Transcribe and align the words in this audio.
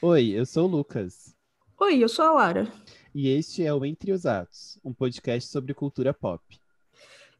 Oi, 0.00 0.28
eu 0.28 0.46
sou 0.46 0.68
o 0.68 0.70
Lucas. 0.70 1.34
Oi, 1.80 1.98
eu 1.98 2.08
sou 2.08 2.24
a 2.24 2.30
Lara. 2.30 2.72
E 3.12 3.28
este 3.30 3.64
é 3.64 3.74
o 3.74 3.84
Entre 3.84 4.12
os 4.12 4.26
Atos, 4.26 4.78
um 4.84 4.94
podcast 4.94 5.50
sobre 5.50 5.74
cultura 5.74 6.14
pop. 6.14 6.40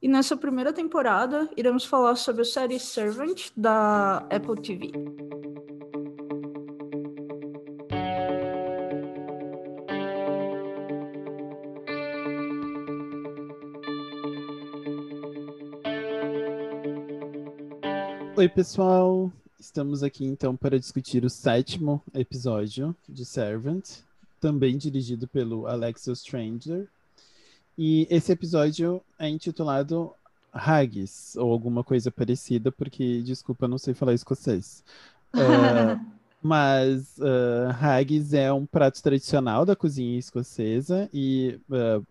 E 0.02 0.08
nessa 0.08 0.36
primeira 0.36 0.72
temporada, 0.72 1.48
iremos 1.56 1.84
falar 1.84 2.16
sobre 2.16 2.42
a 2.42 2.44
série 2.44 2.80
Servant 2.80 3.50
da 3.56 4.26
Apple 4.28 4.60
TV. 4.60 4.90
Oi, 18.36 18.48
pessoal. 18.48 19.32
Estamos 19.58 20.04
aqui 20.04 20.24
então 20.24 20.54
para 20.54 20.78
discutir 20.78 21.24
o 21.24 21.30
sétimo 21.30 22.00
episódio 22.14 22.94
de 23.08 23.24
Servant, 23.24 23.84
também 24.40 24.78
dirigido 24.78 25.26
pelo 25.26 25.66
Alexia 25.66 26.14
Stranger. 26.14 26.86
E 27.76 28.06
esse 28.08 28.30
episódio 28.30 29.02
é 29.18 29.28
intitulado 29.28 30.14
Haggis, 30.52 31.34
ou 31.34 31.50
alguma 31.50 31.82
coisa 31.82 32.08
parecida, 32.08 32.70
porque, 32.70 33.20
desculpa, 33.22 33.66
não 33.66 33.78
sei 33.78 33.94
falar 33.94 34.14
escocês. 34.14 34.84
Uh, 35.34 36.06
mas 36.40 37.18
uh, 37.18 37.68
haggis 37.80 38.32
é 38.34 38.52
um 38.52 38.64
prato 38.64 39.02
tradicional 39.02 39.66
da 39.66 39.74
cozinha 39.74 40.20
escocesa 40.20 41.10
e, 41.12 41.58
uh, 41.68 42.06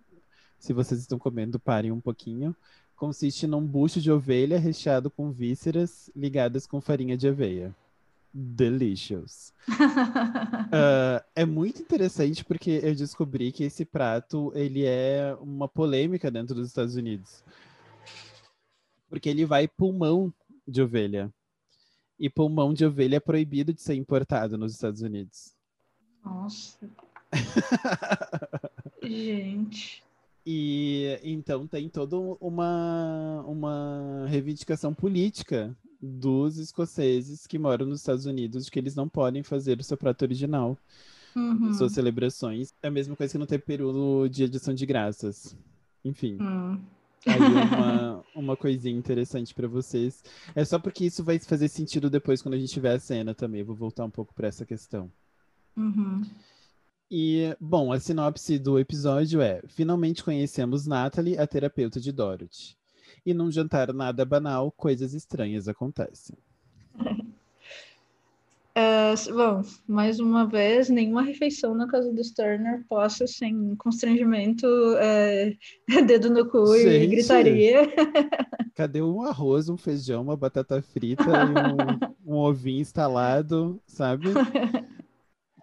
se 0.59 0.73
vocês 0.73 0.99
estão 0.99 1.17
comendo, 1.17 1.57
parem 1.57 1.93
um 1.93 2.01
pouquinho 2.01 2.53
consiste 2.97 3.45
num 3.47 3.65
bucho 3.65 4.01
de 4.01 4.11
ovelha 4.11 4.59
recheado 4.59 5.09
com 5.09 5.31
vísceras 5.31 6.09
ligadas 6.15 6.67
com 6.67 6.81
farinha 6.81 7.15
de 7.15 7.27
aveia. 7.27 7.73
Delicious. 8.33 9.53
uh, 9.69 11.23
é 11.33 11.45
muito 11.45 11.81
interessante 11.81 12.43
porque 12.43 12.81
eu 12.83 12.93
descobri 12.93 13.51
que 13.51 13.63
esse 13.63 13.85
prato 13.85 14.51
ele 14.53 14.83
é 14.85 15.35
uma 15.39 15.67
polêmica 15.67 16.29
dentro 16.29 16.55
dos 16.55 16.67
Estados 16.67 16.95
Unidos. 16.95 17.43
Porque 19.09 19.29
ele 19.29 19.45
vai 19.45 19.67
pulmão 19.67 20.33
de 20.67 20.81
ovelha. 20.81 21.31
E 22.19 22.29
pulmão 22.29 22.73
de 22.73 22.83
ovelha 22.83 23.17
é 23.17 23.19
proibido 23.19 23.71
de 23.71 23.81
ser 23.81 23.95
importado 23.95 24.57
nos 24.57 24.73
Estados 24.73 25.01
Unidos. 25.01 25.55
Nossa. 26.25 26.89
Gente. 29.01 30.03
E 30.49 31.19
então 31.25 31.67
tem 31.67 31.89
toda 31.89 32.15
uma, 32.39 33.43
uma 33.45 34.25
reivindicação 34.29 34.93
política 34.93 35.75
dos 36.01 36.57
escoceses 36.57 37.45
que 37.45 37.59
moram 37.59 37.85
nos 37.85 37.99
Estados 37.99 38.25
Unidos 38.25 38.63
de 38.63 38.71
que 38.71 38.79
eles 38.79 38.95
não 38.95 39.09
podem 39.09 39.43
fazer 39.43 39.77
o 39.77 39.83
seu 39.83 39.97
prato 39.97 40.21
original. 40.21 40.77
Uhum. 41.35 41.73
Suas 41.73 41.91
celebrações. 41.91 42.73
É 42.81 42.87
a 42.87 42.91
mesma 42.91 43.13
coisa 43.13 43.33
que 43.33 43.37
não 43.37 43.45
ter 43.45 43.59
peru 43.59 43.91
no 43.91 44.29
dia 44.29 44.47
de 44.47 44.55
ação 44.55 44.73
de 44.73 44.85
graças. 44.85 45.53
Enfim. 46.05 46.37
Hum. 46.39 46.79
Aí 47.25 47.39
uma, 47.41 48.23
uma 48.33 48.55
coisinha 48.55 48.97
interessante 48.97 49.53
para 49.53 49.67
vocês. 49.67 50.23
É 50.55 50.63
só 50.63 50.79
porque 50.79 51.03
isso 51.03 51.25
vai 51.25 51.39
fazer 51.39 51.67
sentido 51.67 52.09
depois 52.09 52.41
quando 52.41 52.53
a 52.53 52.57
gente 52.57 52.71
tiver 52.71 52.95
a 52.95 52.99
cena 52.99 53.35
também. 53.35 53.59
Eu 53.59 53.65
vou 53.65 53.75
voltar 53.75 54.05
um 54.05 54.09
pouco 54.09 54.33
para 54.33 54.47
essa 54.47 54.65
questão. 54.65 55.11
Uhum. 55.75 56.23
E, 57.09 57.55
bom, 57.59 57.93
a 57.93 57.99
sinopse 57.99 58.59
do 58.59 58.77
episódio 58.77 59.39
é: 59.41 59.61
finalmente 59.67 60.23
conhecemos 60.23 60.85
Natalie, 60.85 61.37
a 61.37 61.47
terapeuta 61.47 62.01
de 62.01 62.11
Dorothy. 62.11 62.75
E 63.25 63.33
num 63.33 63.49
jantar 63.49 63.93
nada 63.93 64.25
banal, 64.25 64.71
coisas 64.71 65.13
estranhas 65.13 65.69
acontecem. 65.69 66.35
É, 68.75 69.13
bom, 69.31 69.63
mais 69.87 70.19
uma 70.19 70.45
vez, 70.45 70.89
nenhuma 70.89 71.21
refeição 71.21 71.73
na 71.73 71.87
casa 71.87 72.11
dos 72.11 72.31
Turner 72.31 72.83
possa 72.89 73.25
sem 73.25 73.73
constrangimento, 73.77 74.67
é, 74.97 75.55
dedo 76.05 76.29
no 76.29 76.49
cu 76.49 76.77
Gente. 76.77 77.03
e 77.03 77.07
gritaria. 77.07 77.87
Cadê 78.75 79.01
um 79.01 79.21
arroz, 79.23 79.69
um 79.69 79.77
feijão, 79.77 80.23
uma 80.23 80.35
batata 80.35 80.81
frita 80.81 81.23
e 81.23 82.31
um, 82.31 82.33
um 82.33 82.37
ovinho 82.37 82.81
instalado, 82.81 83.81
sabe? 83.87 84.27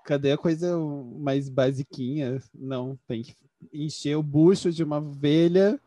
Cadê 0.05 0.33
a 0.33 0.39
coisa 0.39 0.77
mais 1.19 1.49
basiquinha? 1.49 2.41
Não, 2.55 2.99
tem 3.07 3.23
que 3.23 3.35
encher 3.73 4.17
o 4.17 4.23
bucho 4.23 4.71
de 4.71 4.85
uma 4.85 4.99
ovelha. 4.99 5.81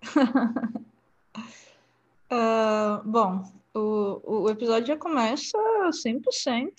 Ah, 2.28 3.02
bom, 3.04 3.44
o, 3.72 4.42
o 4.42 4.50
episódio 4.50 4.88
já 4.88 4.96
começa 4.96 5.56
100% 5.92 6.72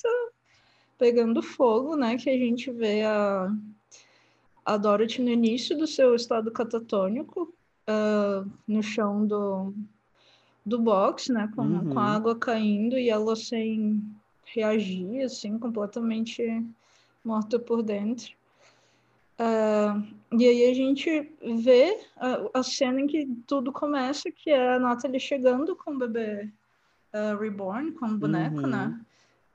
pegando 0.98 1.42
fogo, 1.42 1.96
né? 1.96 2.18
Que 2.18 2.30
a 2.30 2.38
gente 2.38 2.70
vê 2.70 3.04
a, 3.04 3.50
a 4.66 4.76
Dorothy 4.76 5.22
no 5.22 5.30
início 5.30 5.78
do 5.78 5.88
seu 5.88 6.14
estado 6.16 6.52
catatônico, 6.52 7.54
ah, 7.88 8.44
no 8.68 8.84
chão 8.84 9.26
do, 9.26 9.74
do 10.66 10.80
box, 10.80 11.32
né? 11.32 11.50
Com, 11.56 11.62
Uhum. 11.62 11.94
com 11.94 12.00
a 12.00 12.16
água 12.16 12.36
caindo 12.36 12.98
e 12.98 13.10
ela 13.10 13.34
sem 13.36 14.04
reagir, 14.54 15.22
assim, 15.24 15.58
completamente 15.58 16.44
morta 17.28 17.60
por 17.60 17.84
dentro. 17.84 18.32
Ah, 19.38 20.02
e 20.32 20.48
aí 20.48 20.72
a 20.72 20.74
gente 20.74 21.32
vê 21.64 22.00
a, 22.16 22.60
a 22.60 22.64
cena 22.64 23.02
em 23.02 23.08
que 23.08 23.28
tudo 23.46 23.72
começa, 23.72 24.32
que 24.32 24.50
é 24.50 24.76
a 24.76 24.80
Natalie 24.80 25.20
chegando 25.20 25.76
com 25.76 25.92
o 25.92 25.98
bebê 26.00 26.50
ah, 27.14 27.38
reborn, 27.40 27.92
com 27.92 28.08
o 28.08 28.18
boneco, 28.18 28.62
Uhum. 28.62 28.68
né? 28.68 29.00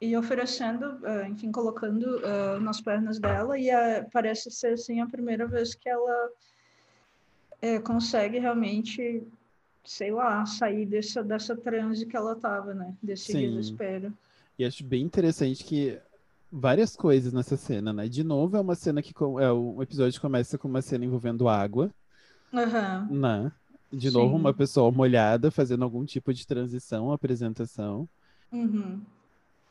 E 0.01 0.17
oferecendo, 0.17 0.99
ah, 1.05 1.29
enfim, 1.29 1.51
colocando 1.51 2.21
nas 2.61 2.81
pernas 2.81 3.19
dela, 3.19 3.59
e 3.59 3.69
parece 4.13 4.51
ser, 4.51 4.75
assim, 4.75 5.01
a 5.01 5.07
primeira 5.07 5.47
vez 5.47 5.75
que 5.77 5.89
ela 5.89 6.31
eh, 7.61 7.79
consegue 7.79 8.39
realmente, 8.41 9.23
sei 9.85 10.11
lá, 10.11 10.45
sair 10.45 10.87
dessa, 10.87 11.23
dessa 11.23 11.57
transe 11.57 12.05
que 12.05 12.17
ela 12.17 12.35
tava, 12.35 12.75
né? 12.75 12.93
Desse 13.01 13.31
Sim. 13.33 13.51
desespero. 13.51 14.13
E 14.59 14.65
acho 14.65 14.83
bem 14.85 15.03
interessante 15.05 15.63
que 15.65 16.01
várias 16.53 16.95
coisas 16.95 17.33
nessa 17.33 17.57
cena, 17.57 17.93
né? 17.93 18.07
De 18.07 18.23
novo, 18.23 18.57
é 18.57 18.61
uma 18.61 18.75
cena 18.75 19.01
que 19.01 19.15
é 19.41 19.51
o 19.51 19.83
episódio 19.83 20.21
começa 20.21 20.59
com 20.59 20.69
uma 20.69 20.83
cena 20.83 21.05
envolvendo 21.05 21.49
água, 21.49 21.91
Aham. 22.53 23.09
né? 23.11 23.53
De 23.91 24.11
novo, 24.11 24.35
Sim. 24.35 24.41
uma 24.41 24.55
pessoa 24.55 24.91
molhada 24.91 25.51
fazendo 25.51 25.83
algum 25.85 26.05
tipo 26.05 26.33
de 26.33 26.47
transição, 26.47 27.11
apresentação. 27.11 28.09
Uhum. 28.51 29.01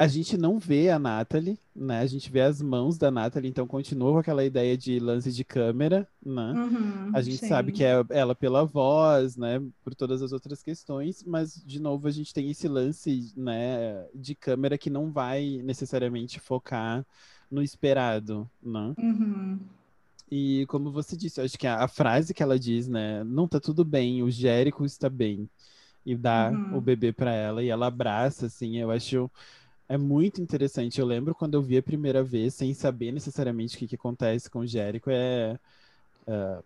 A 0.02 0.08
gente 0.08 0.36
não 0.36 0.58
vê 0.58 0.90
a 0.90 0.98
Natalie, 0.98 1.60
né? 1.76 2.00
A 2.00 2.08
gente 2.08 2.32
vê 2.32 2.42
as 2.42 2.60
mãos 2.60 2.98
da 2.98 3.12
Natalie, 3.12 3.50
então 3.52 3.68
continua 3.68 4.14
com 4.14 4.18
aquela 4.18 4.44
ideia 4.44 4.76
de 4.76 4.98
lance 5.00 5.32
de 5.32 5.44
câmera, 5.44 6.08
né? 6.26 6.54
Uhum, 6.54 7.12
A 7.14 7.22
gente 7.22 7.38
sim. 7.38 7.48
sabe 7.48 7.72
que 7.72 7.84
é 7.84 8.04
ela 8.10 8.34
pela 8.34 8.66
voz, 8.66 9.38
né? 9.38 9.62
Por 9.84 9.94
todas 9.94 10.24
as 10.24 10.32
outras 10.32 10.64
questões, 10.64 11.24
mas 11.24 11.62
de 11.64 11.80
novo 11.80 12.08
a 12.08 12.12
gente 12.12 12.34
tem 12.34 12.50
esse 12.50 12.68
lance, 12.68 13.32
né? 13.38 14.08
De 14.16 14.34
câmera 14.34 14.76
que 14.76 14.90
não 14.90 15.12
vai 15.12 15.62
necessariamente 15.64 16.40
focar 16.40 17.06
no 17.50 17.62
esperado, 17.62 18.50
né? 18.60 18.96
Uhum. 18.98 19.60
E 20.32 20.66
como 20.68 20.92
você 20.92 21.16
disse, 21.18 21.42
acho 21.42 21.58
que 21.60 21.68
a, 21.68 21.84
a 21.84 21.88
frase 21.88 22.34
que 22.34 22.42
ela 22.42 22.58
diz, 22.58 22.88
né? 22.88 23.24
Não 23.24 23.48
tá 23.48 23.60
tudo 23.60 23.84
bem, 23.86 24.24
o 24.24 24.32
Jérico 24.32 24.86
está 24.86 25.10
bem. 25.10 25.48
E 26.06 26.16
dá 26.16 26.50
Uhum. 26.52 26.78
o 26.78 26.82
bebê 26.82 27.14
para 27.14 27.32
ela 27.34 27.62
e 27.64 27.70
ela 27.70 27.86
abraça, 27.88 28.48
assim, 28.48 28.78
eu 28.78 28.90
acho 28.90 29.30
é 29.94 29.98
muito 29.98 30.42
interessante. 30.42 31.00
Eu 31.00 31.06
lembro 31.06 31.36
quando 31.36 31.56
eu 31.56 31.62
vi 31.62 31.78
a 31.78 31.84
primeira 31.84 32.24
vez, 32.24 32.54
sem 32.56 32.74
saber 32.74 33.12
necessariamente 33.12 33.76
o 33.76 33.80
que, 33.80 33.88
que 33.88 33.96
acontece 33.96 34.50
com 34.50 34.60
o 34.60 34.68
Jérico, 34.68 35.10
é, 35.12 35.60
é, 36.28 36.64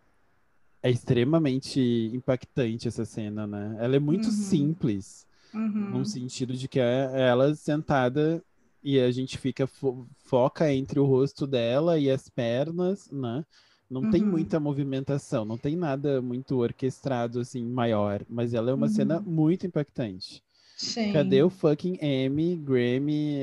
é 0.83 0.91
extremamente 0.91 1.79
impactante 2.13 2.87
essa 2.87 3.05
cena, 3.05 3.47
né? 3.47 3.77
Ela 3.79 3.95
é 3.95 3.99
muito 3.99 4.27
Uhum. 4.27 4.31
simples, 4.31 5.27
Uhum. 5.53 5.89
num 5.91 6.05
sentido 6.05 6.53
de 6.55 6.67
que 6.67 6.79
é 6.79 7.09
ela 7.29 7.55
sentada 7.55 8.43
e 8.83 8.99
a 8.99 9.11
gente 9.11 9.37
fica 9.37 9.65
fo- 9.67 10.07
foca 10.17 10.71
entre 10.73 10.99
o 10.99 11.05
rosto 11.05 11.47
dela 11.47 11.97
e 11.99 12.09
as 12.11 12.29
pernas, 12.29 13.09
né? 13.11 13.43
Não 13.89 14.05
tem 14.05 14.23
Uhum. 14.23 14.31
muita 14.31 14.59
movimentação, 14.59 15.45
não 15.45 15.57
tem 15.57 15.75
nada 15.75 16.21
muito 16.21 16.57
orquestrado 16.57 17.39
assim 17.39 17.65
maior, 17.65 18.23
mas 18.29 18.53
ela 18.53 18.71
é 18.71 18.73
uma 18.75 18.89
cena 18.89 19.19
Uhum. 19.19 19.23
muito 19.25 19.67
impactante. 19.67 20.43
Sim. 20.75 21.13
Cadê 21.13 21.41
o 21.41 21.49
fucking 21.49 21.97
Emmy, 22.01 22.57
Grammy, 22.57 23.37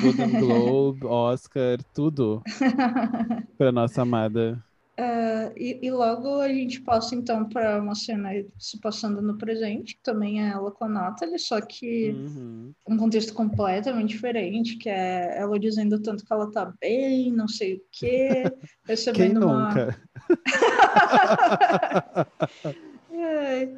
Golden 0.00 0.30
Globe, 0.38 1.04
Oscar, 1.06 1.78
tudo 1.92 2.42
pra 3.58 3.72
nossa 3.72 4.02
amada? 4.02 4.62
É, 4.96 5.52
e, 5.56 5.80
e 5.86 5.90
logo 5.90 6.40
a 6.40 6.48
gente 6.48 6.80
passa 6.82 7.14
então 7.14 7.48
para 7.48 7.80
uma 7.80 7.94
cena 7.94 8.30
se 8.58 8.78
passando 8.80 9.22
no 9.22 9.38
presente, 9.38 9.94
que 9.96 10.02
também 10.02 10.42
é 10.46 10.50
ela 10.50 10.70
com 10.70 10.84
a 10.84 10.88
Natalie, 10.88 11.38
só 11.38 11.58
que 11.60 12.10
Uhum. 12.10 12.72
um 12.86 12.96
contexto 12.98 13.32
completamente 13.32 14.10
diferente, 14.10 14.76
que 14.76 14.88
é 14.90 15.38
ela 15.38 15.58
dizendo 15.58 16.00
tanto 16.02 16.24
que 16.24 16.32
ela 16.32 16.50
tá 16.50 16.72
bem, 16.80 17.32
não 17.32 17.48
sei 17.48 17.76
o 17.76 17.80
quê, 17.90 18.44
Quem 18.84 18.88
recebendo 18.88 19.46
uma. 19.46 19.68
nunca? 19.70 20.00
É, 23.12 23.68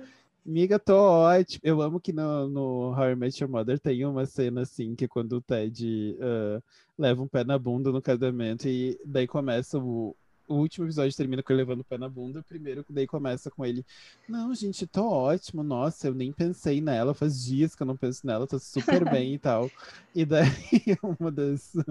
Miga, 0.45 0.79
tô 0.79 0.97
ótimo. 0.97 1.61
Eu 1.63 1.81
amo 1.81 2.01
que 2.01 2.13
no, 2.13 2.49
no 2.49 2.91
How 2.91 3.11
I 3.11 3.15
Met 3.15 3.41
Your 3.43 3.51
Mother 3.51 3.79
tem 3.79 4.05
uma 4.05 4.27
cena 4.27 4.63
assim, 4.63 4.95
que 4.97 5.07
quando 5.07 5.35
o 5.35 5.41
Ted 5.41 6.17
uh, 6.19 6.61
leva 6.99 7.23
um 7.23 7.29
pé 7.29 7.45
na 7.45 7.57
bunda 7.59 7.93
no 7.93 8.03
casamento 8.03 8.67
e 8.69 8.99
daí 9.05 9.29
começa 9.29 9.79
o, 9.79 10.17
o 10.49 10.55
último 10.55 10.87
episódio 10.87 11.17
termina 11.17 11.45
com 11.45 11.53
ele 11.53 11.63
levando 11.63 11.81
o 11.81 11.85
pé 11.85 11.97
na 11.97 12.09
bunda, 12.09 12.41
o 12.41 12.45
primeiro 12.45 12.85
daí 12.89 13.07
começa 13.07 13.51
com 13.51 13.65
ele, 13.65 13.85
não, 14.29 14.55
gente, 14.55 14.87
tô 14.87 15.09
ótimo, 15.09 15.63
nossa, 15.63 16.09
eu 16.09 16.15
nem 16.15 16.33
pensei 16.33 16.81
nela, 16.81 17.15
faz 17.15 17.45
dias 17.45 17.75
que 17.75 17.83
eu 17.83 17.87
não 17.87 17.97
penso 17.97 18.27
nela, 18.27 18.47
tô 18.47 18.59
super 18.59 19.09
bem 19.09 19.35
e 19.35 19.39
tal. 19.39 19.71
E 20.15 20.27
daí 20.27 20.51
uma 21.19 21.31
das, 21.31 21.75
eu 21.75 21.85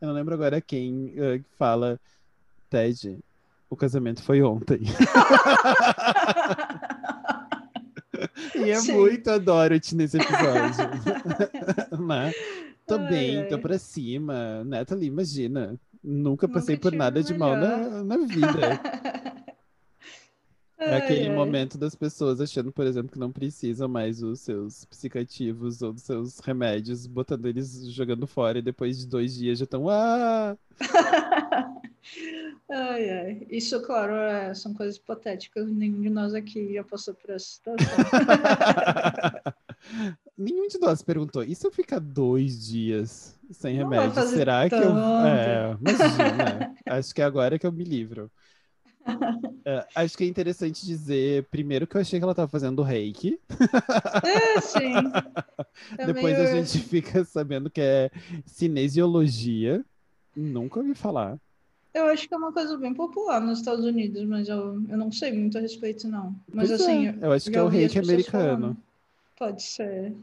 não 0.00 0.12
lembro 0.12 0.34
agora 0.34 0.60
quem 0.60 1.14
uh, 1.14 1.44
fala, 1.56 2.00
Ted, 2.68 3.16
o 3.70 3.76
casamento 3.76 4.20
foi 4.22 4.42
ontem. 4.42 4.80
e 8.54 8.70
é 8.70 8.76
Sim. 8.76 8.92
muito 8.92 9.30
adoro-te 9.30 9.94
nesse 9.94 10.16
episódio. 10.18 10.88
né? 11.98 12.32
Tô 12.86 12.98
bem, 12.98 13.40
ai. 13.40 13.48
tô 13.48 13.58
pra 13.58 13.78
cima. 13.78 14.64
Natalie, 14.64 15.08
imagina. 15.08 15.78
Nunca 16.02 16.48
passei 16.48 16.76
Nunca 16.76 16.90
por 16.90 16.96
nada 16.96 17.22
de 17.22 17.34
mal 17.34 17.56
na, 17.56 18.04
na 18.04 18.16
vida. 18.18 18.80
É 20.78 20.96
aquele 20.96 21.28
momento 21.30 21.76
das 21.76 21.96
pessoas 21.96 22.40
achando, 22.40 22.70
por 22.70 22.86
exemplo, 22.86 23.10
que 23.10 23.18
não 23.18 23.32
precisam 23.32 23.88
mais 23.88 24.22
os 24.22 24.40
seus 24.40 24.84
psicativos 24.84 25.82
ou 25.82 25.92
dos 25.92 26.04
seus 26.04 26.38
remédios, 26.38 27.04
botando 27.04 27.46
eles 27.46 27.90
jogando 27.90 28.28
fora 28.28 28.60
e 28.60 28.62
depois 28.62 28.98
de 28.98 29.06
dois 29.06 29.34
dias 29.34 29.58
já 29.58 29.64
estão. 29.64 29.88
Ah! 29.88 30.56
ai, 32.70 33.10
ai. 33.10 33.46
Isso, 33.50 33.82
claro, 33.82 34.14
é, 34.14 34.54
são 34.54 34.72
coisas 34.72 34.96
hipotéticas. 34.96 35.68
Nenhum 35.68 36.00
de 36.00 36.10
nós 36.10 36.32
aqui 36.32 36.74
já 36.74 36.84
passou 36.84 37.12
por 37.12 37.30
essa 37.30 37.46
situação. 37.46 37.88
Nenhum 40.38 40.68
de 40.68 40.78
nós 40.78 41.02
perguntou. 41.02 41.42
E 41.42 41.52
se 41.56 41.66
eu 41.66 41.70
ficar 41.72 41.98
dois 41.98 42.64
dias 42.64 43.36
sem 43.50 43.74
remédio? 43.74 44.24
Será 44.28 44.68
tanto. 44.68 44.80
que 44.80 44.88
eu. 44.88 44.96
É, 45.26 45.76
imagina. 45.80 46.74
acho 46.86 47.12
que 47.12 47.20
é 47.20 47.24
agora 47.24 47.58
que 47.58 47.66
eu 47.66 47.72
me 47.72 47.82
livro. 47.82 48.30
É, 49.64 49.86
acho 49.94 50.16
que 50.16 50.24
é 50.24 50.26
interessante 50.26 50.84
dizer, 50.84 51.44
primeiro, 51.50 51.86
que 51.86 51.96
eu 51.96 52.00
achei 52.00 52.18
que 52.18 52.22
ela 52.22 52.32
estava 52.32 52.48
fazendo 52.48 52.82
reiki. 52.82 53.38
É, 54.24 54.60
sim. 54.60 54.94
Depois 56.06 56.38
a 56.38 56.46
gente 56.46 56.78
fica 56.88 57.24
sabendo 57.24 57.68
que 57.68 57.80
é 57.80 58.10
cinesiologia. 58.46 59.84
Nunca 60.34 60.80
ouvi 60.80 60.94
falar. 60.94 61.38
Eu 61.92 62.06
acho 62.06 62.28
que 62.28 62.34
é 62.34 62.36
uma 62.36 62.52
coisa 62.52 62.76
bem 62.76 62.94
popular 62.94 63.40
nos 63.40 63.58
Estados 63.58 63.84
Unidos, 63.84 64.24
mas 64.24 64.48
eu, 64.48 64.80
eu 64.88 64.96
não 64.96 65.10
sei 65.10 65.32
muito 65.32 65.58
a 65.58 65.60
respeito, 65.60 66.06
não. 66.06 66.34
Mas 66.52 66.68
pois 66.68 66.80
assim. 66.80 67.08
É. 67.08 67.18
Eu 67.20 67.32
acho 67.32 67.50
que 67.50 67.56
é 67.56 67.62
o 67.62 67.68
reiki 67.68 67.98
americano. 67.98 68.60
Falando. 68.60 68.76
Pode 69.36 69.62
ser. 69.62 70.14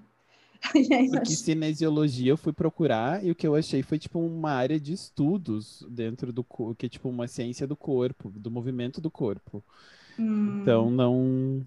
Porque 1.11 1.31
cinesiologia 1.31 2.31
eu 2.31 2.37
fui 2.37 2.53
procurar 2.53 3.23
e 3.23 3.31
o 3.31 3.35
que 3.35 3.45
eu 3.45 3.55
achei 3.55 3.81
foi 3.83 3.99
tipo 3.99 4.19
uma 4.19 4.51
área 4.51 4.79
de 4.79 4.93
estudos 4.93 5.85
dentro 5.89 6.31
do 6.33 6.45
que 6.77 6.85
é 6.85 6.89
tipo 6.89 7.09
uma 7.09 7.27
ciência 7.27 7.67
do 7.67 7.75
corpo, 7.75 8.29
do 8.29 8.51
movimento 8.51 8.99
do 8.99 9.11
corpo. 9.11 9.63
Hum. 10.17 10.61
Então 10.61 10.89
não 10.89 11.65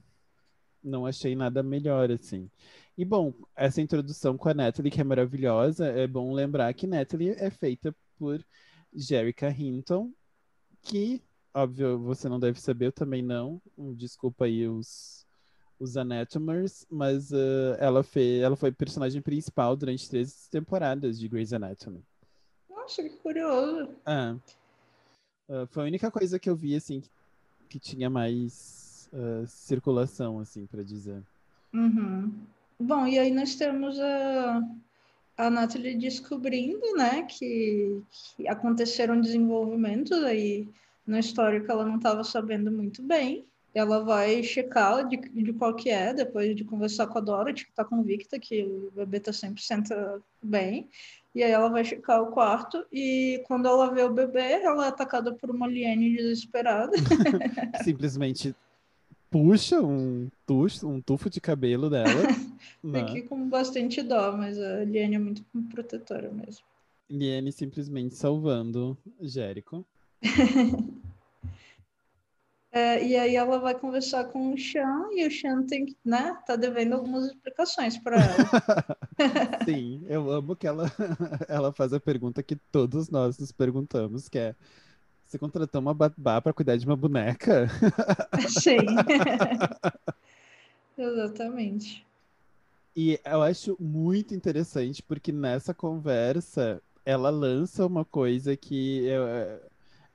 não 0.82 1.06
achei 1.06 1.34
nada 1.34 1.62
melhor 1.62 2.10
assim. 2.10 2.50
E 2.96 3.04
bom, 3.04 3.32
essa 3.54 3.80
introdução 3.80 4.36
com 4.36 4.48
a 4.48 4.54
Natalie 4.54 4.90
que 4.90 5.00
é 5.00 5.04
maravilhosa, 5.04 5.86
é 5.86 6.06
bom 6.06 6.32
lembrar 6.32 6.72
que 6.74 6.86
Natalie 6.86 7.30
é 7.30 7.50
feita 7.50 7.94
por 8.18 8.44
Jerica 8.92 9.50
Hinton, 9.50 10.12
que 10.82 11.22
óbvio 11.54 11.98
você 11.98 12.28
não 12.28 12.40
deve 12.40 12.60
saber, 12.60 12.86
eu 12.86 12.92
também 12.92 13.22
não. 13.22 13.60
Desculpa 13.96 14.44
aí 14.46 14.66
os 14.66 15.17
os 15.78 15.96
Anatomers, 15.96 16.86
mas 16.90 17.30
uh, 17.30 17.76
ela, 17.78 18.02
fez, 18.02 18.42
ela 18.42 18.56
foi 18.56 18.72
personagem 18.72 19.22
principal 19.22 19.76
durante 19.76 20.08
três 20.08 20.48
temporadas 20.48 21.18
de 21.18 21.28
Grey's 21.28 21.52
Anatomy. 21.52 22.02
Nossa, 22.68 23.02
que 23.02 23.10
curioso. 23.10 23.90
Ah, 24.04 24.36
uh, 25.48 25.66
foi 25.68 25.84
a 25.84 25.86
única 25.86 26.10
coisa 26.10 26.38
que 26.38 26.50
eu 26.50 26.56
vi, 26.56 26.74
assim, 26.74 27.00
que, 27.00 27.10
que 27.68 27.78
tinha 27.78 28.10
mais 28.10 29.08
uh, 29.12 29.46
circulação, 29.46 30.40
assim, 30.40 30.66
para 30.66 30.82
dizer. 30.82 31.22
Uhum. 31.72 32.32
Bom, 32.80 33.06
e 33.06 33.18
aí 33.18 33.30
nós 33.30 33.54
temos 33.54 33.98
a, 33.98 34.62
a 35.36 35.50
Natalie 35.50 35.96
descobrindo, 35.96 36.94
né, 36.96 37.22
que, 37.24 38.02
que 38.36 38.48
aconteceram 38.48 39.20
desenvolvimentos 39.20 40.22
aí 40.24 40.68
na 41.06 41.20
história 41.20 41.60
que 41.60 41.70
ela 41.70 41.84
não 41.84 41.96
estava 41.96 42.22
sabendo 42.22 42.70
muito 42.70 43.02
bem 43.02 43.44
ela 43.78 44.04
vai 44.04 44.42
checar 44.42 45.06
de, 45.08 45.16
de 45.16 45.52
qual 45.52 45.74
que 45.74 45.90
é, 45.90 46.12
depois 46.12 46.54
de 46.54 46.64
conversar 46.64 47.06
com 47.06 47.18
a 47.18 47.20
Dorothy, 47.20 47.64
que 47.64 47.70
está 47.70 47.84
convicta 47.84 48.38
que 48.38 48.62
o 48.62 48.92
bebê 48.94 49.18
está 49.18 49.30
100% 49.30 50.20
bem. 50.42 50.88
E 51.34 51.42
aí 51.42 51.52
ela 51.52 51.68
vai 51.68 51.84
checar 51.84 52.22
o 52.22 52.32
quarto 52.32 52.84
e 52.92 53.42
quando 53.46 53.68
ela 53.68 53.92
vê 53.92 54.02
o 54.02 54.12
bebê, 54.12 54.62
ela 54.62 54.86
é 54.86 54.88
atacada 54.88 55.32
por 55.32 55.50
uma 55.50 55.66
liane 55.66 56.16
desesperada. 56.16 56.92
Simplesmente 57.84 58.54
puxa 59.30 59.80
um 59.80 60.28
tufo, 60.46 60.88
um 60.88 61.00
tufo 61.00 61.30
de 61.30 61.40
cabelo 61.40 61.90
dela. 61.90 62.08
Fiquei 62.82 63.22
né? 63.22 63.28
com 63.28 63.48
bastante 63.48 64.02
dó, 64.02 64.32
mas 64.36 64.58
a 64.58 64.84
Liane 64.84 65.16
é 65.16 65.18
muito 65.18 65.44
protetora 65.70 66.30
mesmo. 66.30 66.64
Liane 67.10 67.52
simplesmente 67.52 68.14
salvando 68.14 68.96
Jérico. 69.20 69.84
É, 72.78 73.04
e 73.04 73.16
aí 73.16 73.34
ela 73.34 73.58
vai 73.58 73.74
conversar 73.74 74.26
com 74.26 74.54
o 74.54 74.58
Sean 74.58 75.08
e 75.12 75.26
o 75.26 75.30
Sean 75.30 75.64
tem 75.64 75.84
que, 75.84 75.96
né, 76.04 76.38
tá 76.46 76.54
devendo 76.54 76.92
algumas 76.92 77.26
explicações 77.26 77.98
para 77.98 78.18
ela. 78.18 78.96
Sim, 79.68 80.06
eu 80.08 80.30
amo 80.30 80.54
que 80.54 80.64
ela, 80.64 80.84
ela 81.48 81.72
faz 81.72 81.92
a 81.92 81.98
pergunta 81.98 82.40
que 82.40 82.54
todos 82.70 83.10
nós 83.10 83.36
nos 83.36 83.50
perguntamos, 83.50 84.28
que 84.28 84.38
é 84.38 84.54
você 85.26 85.38
contratou 85.38 85.80
uma 85.80 85.92
babá 85.92 86.40
para 86.40 86.52
cuidar 86.52 86.76
de 86.76 86.86
uma 86.86 86.96
boneca? 86.96 87.66
Sim. 88.48 88.78
Exatamente. 90.96 92.06
E 92.96 93.20
eu 93.24 93.42
acho 93.42 93.76
muito 93.80 94.34
interessante 94.34 95.02
porque 95.02 95.32
nessa 95.32 95.74
conversa 95.74 96.80
ela 97.04 97.28
lança 97.28 97.84
uma 97.84 98.04
coisa 98.04 98.56
que 98.56 99.04
eu, 99.04 99.22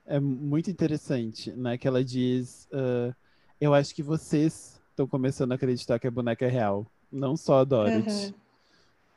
é 0.06 0.20
muito 0.20 0.70
interessante, 0.70 1.52
né? 1.52 1.78
Que 1.78 1.88
ela 1.88 2.04
diz: 2.04 2.68
uh, 2.72 3.14
Eu 3.60 3.74
acho 3.74 3.94
que 3.94 4.02
vocês 4.02 4.80
estão 4.90 5.06
começando 5.06 5.52
a 5.52 5.54
acreditar 5.54 5.98
que 5.98 6.06
a 6.06 6.10
boneca 6.10 6.44
é 6.44 6.48
real, 6.48 6.86
não 7.10 7.36
só 7.36 7.60
a 7.60 7.64
Dorothy. 7.64 8.26
Uhum. 8.26 8.34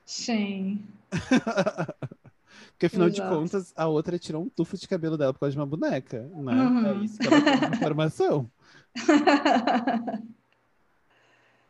Sim. 0.06 0.86
Porque 2.72 2.86
afinal 2.86 3.07
Exato. 3.07 3.30
de 3.30 3.36
contas, 3.36 3.74
a 3.75 3.88
outra 3.88 4.19
tirou 4.19 4.44
um 4.44 4.50
tufo 4.50 4.78
de 4.78 4.88
cabelo 4.88 5.18
dela 5.18 5.34
por 5.34 5.39
causa 5.39 5.54
de 5.54 5.60
uma 5.60 5.66
boneca, 5.66 6.29
né? 6.36 6.53
Uhum. 6.53 6.86
É 6.86 7.03
isso 7.03 7.17
que 7.20 7.27
ela 7.27 7.41
tem 7.41 7.77
informação. 7.77 8.50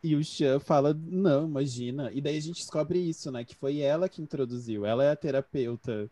E 0.02 0.14
o 0.14 0.22
Xan 0.22 0.60
fala, 0.60 0.94
não, 0.94 1.46
imagina. 1.46 2.10
E 2.12 2.20
daí 2.20 2.36
a 2.36 2.40
gente 2.40 2.58
descobre 2.58 3.00
isso, 3.00 3.32
né? 3.32 3.44
Que 3.44 3.56
foi 3.56 3.78
ela 3.78 4.08
que 4.08 4.22
introduziu. 4.22 4.86
Ela 4.86 5.04
é 5.04 5.10
a 5.10 5.16
terapeuta 5.16 6.08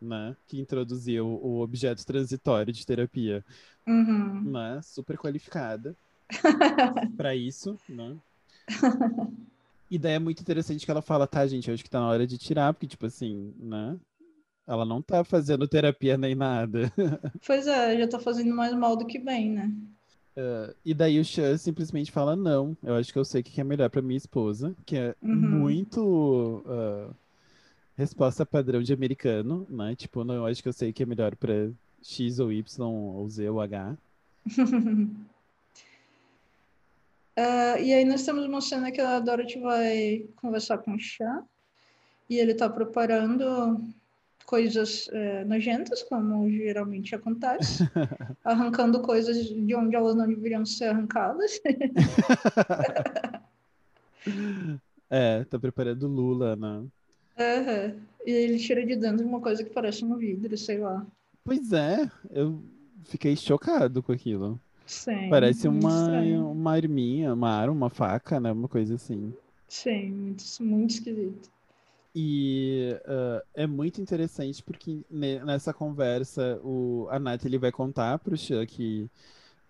né, 0.00 0.36
que 0.46 0.60
introduziu 0.60 1.26
o 1.26 1.60
objeto 1.60 2.04
transitório 2.04 2.72
de 2.72 2.86
terapia, 2.86 3.44
uhum. 3.86 4.42
né, 4.42 4.80
super 4.82 5.16
qualificada 5.16 5.96
para 7.16 7.34
isso, 7.34 7.78
né? 7.88 8.16
E 9.90 9.98
daí 9.98 10.14
é 10.14 10.18
muito 10.18 10.40
interessante 10.40 10.84
que 10.84 10.90
ela 10.90 11.02
fala, 11.02 11.26
tá, 11.26 11.46
gente, 11.46 11.70
acho 11.70 11.84
que 11.84 11.90
tá 11.90 12.00
na 12.00 12.08
hora 12.08 12.26
de 12.26 12.36
tirar, 12.36 12.74
porque, 12.74 12.88
tipo 12.88 13.06
assim, 13.06 13.54
né? 13.58 13.96
Ela 14.66 14.84
não 14.84 15.00
tá 15.00 15.22
fazendo 15.22 15.68
terapia 15.68 16.18
nem 16.18 16.34
nada. 16.34 16.92
Pois 17.46 17.68
é, 17.68 17.96
já 17.96 18.08
tá 18.08 18.18
fazendo 18.18 18.52
mais 18.52 18.74
mal 18.74 18.96
do 18.96 19.06
que 19.06 19.18
bem, 19.18 19.52
né? 19.52 19.72
Uh, 20.36 20.74
e 20.84 20.92
daí 20.92 21.18
o 21.20 21.24
Chan 21.24 21.56
simplesmente 21.56 22.10
fala, 22.10 22.34
não, 22.36 22.76
eu 22.82 22.94
acho 22.96 23.12
que 23.12 23.18
eu 23.18 23.24
sei 23.24 23.40
o 23.40 23.44
que 23.44 23.60
é 23.60 23.64
melhor 23.64 23.88
para 23.88 24.02
minha 24.02 24.18
esposa, 24.18 24.74
que 24.84 24.96
é 24.96 25.14
uhum. 25.22 25.34
muito 25.34 26.62
uh, 26.66 27.14
resposta 27.96 28.44
padrão 28.44 28.82
de 28.82 28.92
americano, 28.92 29.66
né? 29.70 29.94
Tipo, 29.96 30.24
não, 30.24 30.34
eu 30.34 30.46
acho 30.46 30.62
que 30.62 30.68
eu 30.68 30.72
sei 30.72 30.92
que 30.92 31.02
é 31.02 31.06
melhor 31.06 31.34
para 31.34 31.70
X 32.02 32.38
ou 32.38 32.52
Y 32.52 32.86
ou 32.86 33.28
Z 33.28 33.48
ou 33.48 33.60
H. 33.60 33.96
uh, 34.58 35.26
e 37.82 37.92
aí 37.92 38.04
nós 38.04 38.24
temos 38.24 38.44
uma 38.44 38.60
cena 38.60 38.92
que 38.92 39.00
a 39.00 39.18
Dorothy 39.18 39.58
vai 39.58 40.26
conversar 40.36 40.78
com 40.78 40.94
o 40.94 40.98
Chan 40.98 41.42
e 42.28 42.36
ele 42.36 42.52
está 42.52 42.68
preparando 42.68 43.80
coisas 44.44 45.08
é, 45.12 45.44
nojentas, 45.44 46.02
como 46.04 46.48
geralmente 46.48 47.14
acontece, 47.14 47.84
arrancando 48.44 49.02
coisas 49.02 49.46
de 49.46 49.74
onde 49.74 49.96
elas 49.96 50.14
não 50.14 50.26
deveriam 50.26 50.64
ser 50.64 50.86
arrancadas. 50.86 51.60
é, 55.10 55.44
tá 55.44 55.58
preparando 55.58 56.06
Lula, 56.06 56.54
né? 56.54 56.84
Uhum. 57.38 58.00
E 58.26 58.30
ele 58.30 58.58
tira 58.58 58.84
de 58.84 58.96
dentro 58.96 59.26
uma 59.26 59.40
coisa 59.40 59.62
que 59.62 59.70
parece 59.70 60.04
um 60.04 60.16
vidro, 60.16 60.56
sei 60.56 60.78
lá. 60.78 61.06
Pois 61.44 61.72
é, 61.72 62.10
eu 62.30 62.62
fiquei 63.04 63.36
chocado 63.36 64.02
com 64.02 64.12
aquilo. 64.12 64.60
Sim. 64.86 65.28
Parece 65.28 65.68
uma, 65.68 65.88
estranho. 66.00 66.50
uma 66.50 66.72
arminha, 66.72 67.32
uma 67.34 67.50
arma, 67.50 67.72
uma 67.72 67.90
faca, 67.90 68.40
né? 68.40 68.52
Uma 68.52 68.68
coisa 68.68 68.94
assim. 68.96 69.34
Sim, 69.68 70.10
muito, 70.10 70.44
muito 70.60 70.90
esquisito. 70.90 71.50
E 72.14 72.98
uh, 73.04 73.42
é 73.54 73.66
muito 73.66 74.00
interessante 74.00 74.62
porque 74.62 75.04
ne- 75.10 75.44
nessa 75.44 75.74
conversa 75.74 76.58
o, 76.64 77.06
a 77.10 77.18
Natalie 77.18 77.58
vai 77.58 77.70
contar 77.70 78.18
pro 78.18 78.36
Chan 78.36 78.64
que 78.64 79.10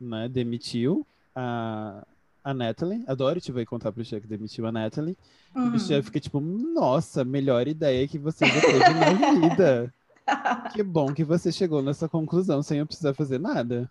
né, 0.01 0.29
demitiu 0.29 1.07
a, 1.35 2.07
a 2.47 2.55
Natalie. 2.55 3.03
A 3.09 3.15
Dorothy 3.15 3.51
vai 3.53 3.67
contar 3.67 3.91
pro 3.93 4.05
Chan 4.05 4.21
que 4.21 4.27
demitiu 4.27 4.67
a 4.67 4.73
Natalie. 4.73 5.17
E 5.55 5.59
o 5.59 5.63
Uhum. 5.63 5.79
Chan 5.79 6.03
fica 6.03 6.21
tipo, 6.21 6.41
nossa, 6.41 7.25
melhor 7.25 7.67
ideia 7.67 8.07
que 8.07 8.19
você 8.19 8.47
já 8.47 8.61
teve 8.61 8.79
na 8.95 9.49
vida. 9.49 9.93
Que 10.73 10.83
bom 10.83 11.15
que 11.15 11.23
você 11.23 11.53
chegou 11.53 11.81
nessa 11.81 12.09
conclusão 12.09 12.61
sem 12.61 12.81
eu 12.81 12.87
precisar 12.87 13.15
fazer 13.15 13.39
nada. 13.39 13.89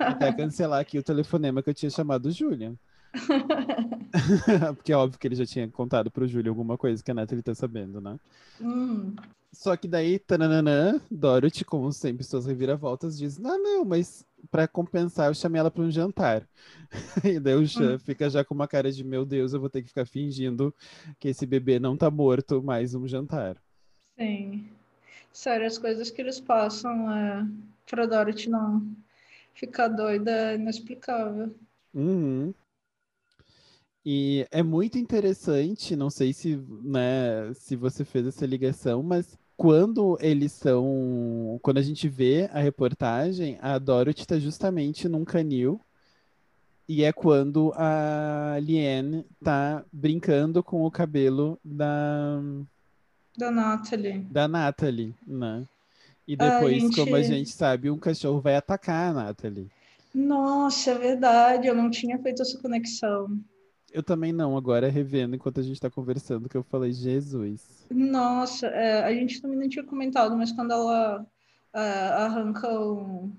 Até 0.00 0.32
cancelar 0.32 0.80
aqui 0.80 0.98
o 0.98 1.02
telefonema 1.02 1.62
que 1.62 1.68
eu 1.68 1.74
tinha 1.74 1.90
chamado 1.90 2.24
o 2.24 2.30
Julian. 2.30 2.72
Porque 4.76 4.92
é 4.92 4.96
óbvio 4.96 5.18
que 5.18 5.26
ele 5.28 5.34
já 5.34 5.44
tinha 5.44 5.68
contado 5.68 6.10
pro 6.10 6.26
Júlio 6.26 6.50
alguma 6.50 6.78
coisa 6.78 7.02
que 7.04 7.10
a 7.10 7.14
Natalie 7.14 7.42
tá 7.42 7.54
sabendo, 7.54 8.00
né? 8.00 8.18
Hum, 8.58 9.14
Só 9.52 9.76
que 9.76 9.86
daí, 9.86 10.18
tananã, 10.18 10.98
Dorothy, 11.10 11.66
como 11.66 11.92
sempre, 11.92 12.24
suas 12.24 12.46
reviravoltas, 12.46 13.18
diz: 13.18 13.38
Ah, 13.44 13.58
não, 13.58 13.84
mas 13.84 14.24
pra 14.50 14.68
compensar, 14.68 15.28
eu 15.28 15.34
chamei 15.34 15.60
ela 15.60 15.70
pra 15.70 15.82
um 15.82 15.90
jantar. 15.90 16.48
E 17.24 17.40
daí 17.40 17.54
o 17.54 17.66
Chan 17.66 17.98
Hum. 17.98 17.98
fica 17.98 18.30
já 18.30 18.44
com 18.44 18.54
uma 18.54 18.68
cara 18.68 18.90
de: 18.92 19.04
Meu 19.04 19.24
Deus, 19.26 19.52
eu 19.52 19.60
vou 19.60 19.70
ter 19.70 19.82
que 19.82 19.88
ficar 19.88 20.06
fingindo 20.06 20.74
que 21.18 21.28
esse 21.28 21.46
bebê 21.46 21.78
não 21.78 21.96
tá 21.96 22.10
morto, 22.10 22.62
mais 22.62 22.94
um 22.94 23.06
jantar. 23.06 23.60
sim. 24.18 24.70
Sério, 25.32 25.66
as 25.66 25.78
coisas 25.78 26.10
que 26.10 26.20
eles 26.22 26.40
passam 26.40 27.10
é, 27.12 27.46
pra 27.86 28.06
Dorothy 28.06 28.50
não 28.50 28.96
ficar 29.54 29.88
doida 29.88 30.30
é 30.52 30.56
inexplicável. 30.56 31.54
Uhum. 31.94 32.54
E 34.04 34.46
é 34.50 34.62
muito 34.62 34.96
interessante, 34.98 35.94
não 35.94 36.08
sei 36.10 36.32
se, 36.32 36.56
né, 36.82 37.52
se 37.54 37.76
você 37.76 38.04
fez 38.04 38.26
essa 38.26 38.46
ligação, 38.46 39.02
mas 39.02 39.36
quando 39.58 40.16
eles 40.20 40.52
são, 40.52 41.58
quando 41.60 41.78
a 41.78 41.82
gente 41.82 42.08
vê 42.08 42.48
a 42.52 42.60
reportagem, 42.60 43.58
a 43.60 43.76
Dorothy 43.76 44.20
está 44.20 44.38
justamente 44.38 45.08
num 45.08 45.24
canil 45.24 45.80
e 46.88 47.02
é 47.02 47.12
quando 47.12 47.72
a 47.74 48.56
Liane 48.62 49.26
tá 49.42 49.84
brincando 49.92 50.62
com 50.62 50.84
o 50.84 50.90
cabelo 50.92 51.58
da, 51.64 52.40
Da 53.36 53.50
Natalie. 53.50 54.20
da 54.30 54.46
Natalie, 54.46 55.12
né? 55.26 55.64
E 56.26 56.34
A 56.34 56.36
depois, 56.36 56.94
como 56.94 57.16
a 57.16 57.20
gente- 57.22 57.34
gente 57.38 57.50
sabe, 57.50 57.90
um 57.90 57.98
cachorro 57.98 58.40
vai 58.40 58.54
atacar 58.54 59.10
a 59.10 59.12
Natalie. 59.12 59.66
Nossa, 60.14 60.92
é 60.92 60.98
verdade, 60.98 61.66
eu 61.66 61.74
não 61.74 61.90
tinha 61.90 62.16
feito 62.20 62.42
essa 62.42 62.56
conexão. 62.58 63.36
Eu 63.92 64.02
também 64.02 64.32
não, 64.32 64.56
agora 64.56 64.88
revendo 64.90 65.34
enquanto 65.34 65.60
a 65.60 65.62
gente 65.62 65.80
tá 65.80 65.88
conversando, 65.90 66.48
que 66.48 66.56
eu 66.56 66.62
falei, 66.62 66.92
Jesus. 66.92 67.86
Nossa, 67.90 68.66
é, 68.66 69.02
a 69.02 69.12
gente 69.14 69.40
também 69.40 69.58
não 69.58 69.68
tinha 69.68 69.84
comentado, 69.84 70.36
mas 70.36 70.52
quando 70.52 70.72
ela 70.72 71.26
é, 71.72 71.80
arranca 72.08 72.68
o, 72.78 73.30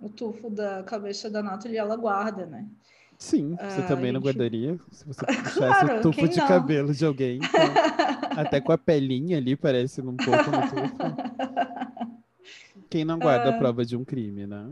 o 0.00 0.08
tufo 0.08 0.48
da 0.48 0.82
cabeça 0.84 1.28
da 1.28 1.42
Natalie, 1.42 1.76
ela 1.78 1.96
guarda, 1.96 2.46
né? 2.46 2.66
Sim, 3.18 3.56
você 3.56 3.80
Ah, 3.80 3.86
também 3.88 4.12
não 4.12 4.20
gente- 4.20 4.24
guardaria? 4.36 4.78
Se 4.92 5.04
você 5.06 5.24
puxasse 5.26 5.58
Claro, 5.58 5.98
o 5.98 6.00
tufo 6.02 6.28
de 6.28 6.36
não? 6.36 6.46
cabelo 6.46 6.92
de 6.94 7.04
alguém, 7.04 7.38
então, 7.38 7.48
até 8.38 8.60
com 8.60 8.72
a 8.72 8.78
pelinha 8.78 9.38
ali, 9.38 9.56
parece 9.56 10.00
um 10.02 10.16
pouco 10.16 10.50
no 10.50 10.62
tufo. 10.68 10.96
Quem 12.90 13.04
não 13.04 13.18
guarda 13.18 13.50
a 13.50 13.54
Ah. 13.54 13.58
prova 13.58 13.84
de 13.84 13.96
um 13.96 14.04
crime, 14.04 14.46
né? 14.46 14.70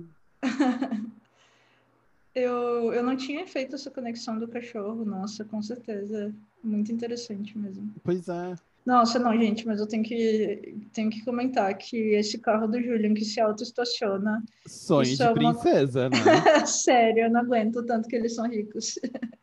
Eu, 2.35 2.93
eu 2.93 3.03
não 3.03 3.17
tinha 3.17 3.47
feito 3.47 3.77
essa 3.77 3.91
conexão 3.91 4.39
do 4.39 4.49
cachorro, 4.49 5.05
nossa, 5.05 5.45
com 5.45 5.63
certeza. 5.63 6.35
Muito 6.63 6.91
interessante 6.91 7.57
mesmo. 7.57 7.93
Pois 8.03 8.29
é. 8.29 8.55
Nossa, 8.85 9.19
não, 9.19 9.33
gente, 9.39 9.67
mas 9.67 9.81
eu 9.81 9.87
tenho 9.87 10.03
que, 10.03 10.77
tenho 10.93 11.09
que 11.11 11.25
comentar 11.25 11.73
que 11.79 11.97
esse 11.97 12.39
carro 12.39 12.67
do 12.67 12.81
Julian 12.83 13.15
que 13.15 13.25
se 13.25 13.41
autoestaciona, 13.41 14.43
Sonho 14.67 15.17
de 15.17 15.23
é 15.23 15.31
uma- 15.31 15.35
princesa, 15.55 16.11
né? 16.11 16.17
sério, 16.67 17.25
eu 17.25 17.31
não 17.31 17.41
aguento 17.41 17.83
tanto 17.85 18.09
que 18.09 18.17
eles 18.17 18.35
são 18.35 18.47
ricos. 18.49 18.99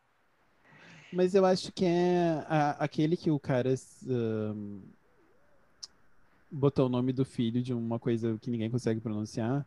Mas 1.11 1.33
eu 1.33 1.45
acho 1.45 1.71
que 1.73 1.85
é 1.85 2.43
a- 2.47 2.77
aquele 2.83 3.17
que 3.17 3.31
o 3.31 3.39
cara 3.39 3.73
ahn, 4.07 4.79
botou 6.51 6.85
o 6.85 6.89
nome 6.89 7.11
do 7.11 7.25
filho 7.25 7.61
de 7.61 7.73
uma 7.73 7.99
coisa 7.99 8.37
que 8.39 8.49
ninguém 8.51 8.69
consegue 8.69 9.01
pronunciar. 9.01 9.65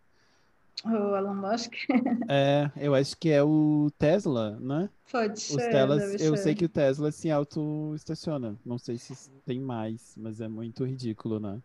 O 0.85 1.17
Elon 1.17 1.35
Musk. 1.35 1.73
É, 2.29 2.71
eu 2.77 2.95
acho 2.95 3.17
que 3.19 3.29
é 3.29 3.43
o 3.43 3.91
Tesla, 3.99 4.59
né? 4.59 4.89
Pode 5.13 5.35
Os 5.35 5.41
ser, 5.41 5.71
Teslas, 5.71 6.01
deve 6.13 6.25
eu 6.25 6.37
ser. 6.37 6.43
sei 6.43 6.55
que 6.55 6.65
o 6.65 6.69
Tesla 6.69 7.13
se 7.13 7.31
auto-estaciona. 7.31 8.57
Não 8.65 8.79
sei 8.79 8.97
se 8.97 9.15
tem 9.45 9.61
mais, 9.61 10.15
mas 10.17 10.41
é 10.41 10.49
muito 10.49 10.85
ridículo, 10.85 11.39
né? 11.39 11.61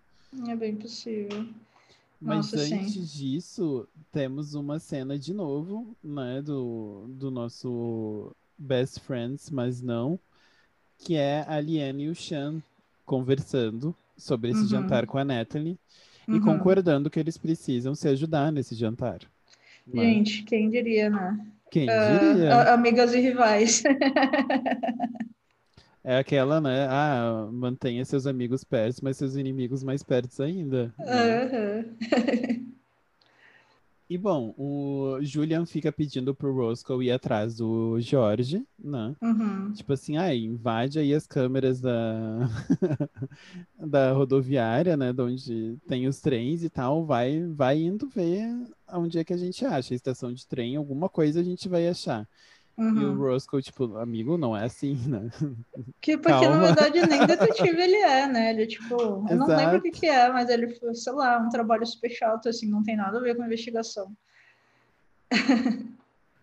É 0.48 0.56
bem 0.56 0.75
possível. 0.75 1.48
Mas 2.22 2.51
Nossa, 2.51 2.58
sim. 2.58 2.75
antes 2.80 3.12
disso, 3.13 3.88
temos 4.12 4.54
uma 4.54 4.80
cena 4.80 5.18
de 5.18 5.34
novo, 5.34 5.96
né, 6.04 6.42
do, 6.42 7.06
do 7.08 7.32
nosso 7.32 8.36
Best 8.58 9.00
Friends, 9.00 9.50
mas 9.50 9.82
não, 9.82 10.20
que 10.98 11.16
é 11.16 11.46
a 11.48 11.60
Liane 11.62 12.04
e 12.04 12.10
o 12.10 12.16
Sean 12.16 12.62
conversando 13.06 13.96
sobre 14.18 14.51
esse 14.51 14.62
Uhum. 14.63 14.68
jantar 14.68 15.08
com 15.08 15.18
a 15.18 15.24
Natalie 15.24 15.80
e 16.31 16.39
Uhum. 16.39 16.39
concordando 16.39 17.09
que 17.09 17.19
eles 17.19 17.38
precisam 17.38 17.95
se 17.95 18.07
ajudar 18.07 18.51
nesse 18.51 18.75
jantar. 18.75 19.19
né? 19.88 20.03
Gente, 20.03 20.43
quem 20.43 20.69
diria, 20.69 21.09
né? 21.09 21.39
Quem 21.71 21.88
Ah, 21.89 21.98
diria? 21.98 22.50
a- 22.50 22.74
amigas 22.74 23.13
e 23.13 23.19
rivais. 23.19 23.83
É 26.03 26.17
aquela, 26.17 26.62
né? 26.62 26.88
Ah, 26.89 27.48
mantenha 27.51 28.05
seus 28.05 28.25
amigos 28.25 28.63
perto, 28.63 29.03
mas 29.03 29.17
seus 29.17 29.36
inimigos 29.36 29.83
mais 29.83 30.01
perto 30.03 30.41
ainda. 30.41 30.93
né? 30.98 31.41
Aham. 31.43 31.86
E 34.10 34.18
bom, 34.18 34.56
o 34.58 35.20
Julian 35.22 35.68
fica 35.68 35.92
pedindo 35.92 36.34
pro 36.34 36.51
Roscoe 36.51 37.06
ir 37.06 37.12
atrás 37.12 37.58
do 37.58 38.00
George, 38.00 38.66
né? 38.78 39.16
Uhum. 39.22 39.72
Tipo 39.72 39.94
assim, 39.94 40.18
ah, 40.18 40.34
invade 40.34 40.98
aí 40.98 41.13
as 41.13 41.28
câmeras 41.28 41.80
da, 41.80 42.39
da 43.78 44.12
rodoviária, 44.12 44.98
né? 44.98 45.13
De 45.13 45.22
onde 45.22 45.78
tem 45.88 46.08
os 46.08 46.20
trens 46.20 46.63
e 46.63 46.72
tal. 46.72 47.06
Vai, 47.06 47.46
vai 47.50 47.80
indo 47.80 48.10
ver 48.10 48.48
onde 48.92 49.20
é 49.20 49.24
que 49.24 49.32
a 49.32 49.38
gente 49.38 49.63
acha. 49.63 49.94
A 49.94 49.96
estação 49.96 50.34
de 50.34 50.48
trem, 50.48 50.75
alguma 50.75 51.08
coisa 51.08 51.39
a 51.39 51.44
gente 51.44 51.70
vai 51.70 51.88
achar. 51.88 52.28
E 52.79 52.81
o 52.81 53.12
Uhum. 53.12 53.17
Roscoe, 53.17 53.62
tipo, 53.62 53.98
amigo, 53.98 54.38
não 54.38 54.55
é 54.55 54.63
assim, 54.63 54.95
né? 55.07 55.29
Que, 56.01 56.17
porque, 56.17 56.31
na 56.31 56.39
Calma. 56.39 56.67
verdade, 56.67 57.01
nem 57.03 57.19
detetive 57.27 57.81
ele 57.81 57.95
é, 57.98 58.25
né? 58.25 58.51
Ele, 58.51 58.65
tipo, 58.65 58.93
eu 59.29 59.36
não 59.36 59.48
lembro 59.48 59.79
o 59.79 59.81
que 59.81 59.89
Exato. 59.89 60.00
que 60.00 60.07
é, 60.07 60.31
mas 60.31 60.50
ele, 60.50 60.69
foi, 60.75 60.95
sei 60.95 61.12
lá, 61.13 61.38
um 61.39 61.50
trabalho 61.50 61.86
super 61.86 62.09
chato, 62.09 62.48
assim, 62.48 62.69
não 62.69 62.81
tem 62.81 62.95
nada 62.95 63.17
a 63.17 63.21
ver 63.21 63.36
com 63.36 63.43
investigação. 63.43 64.15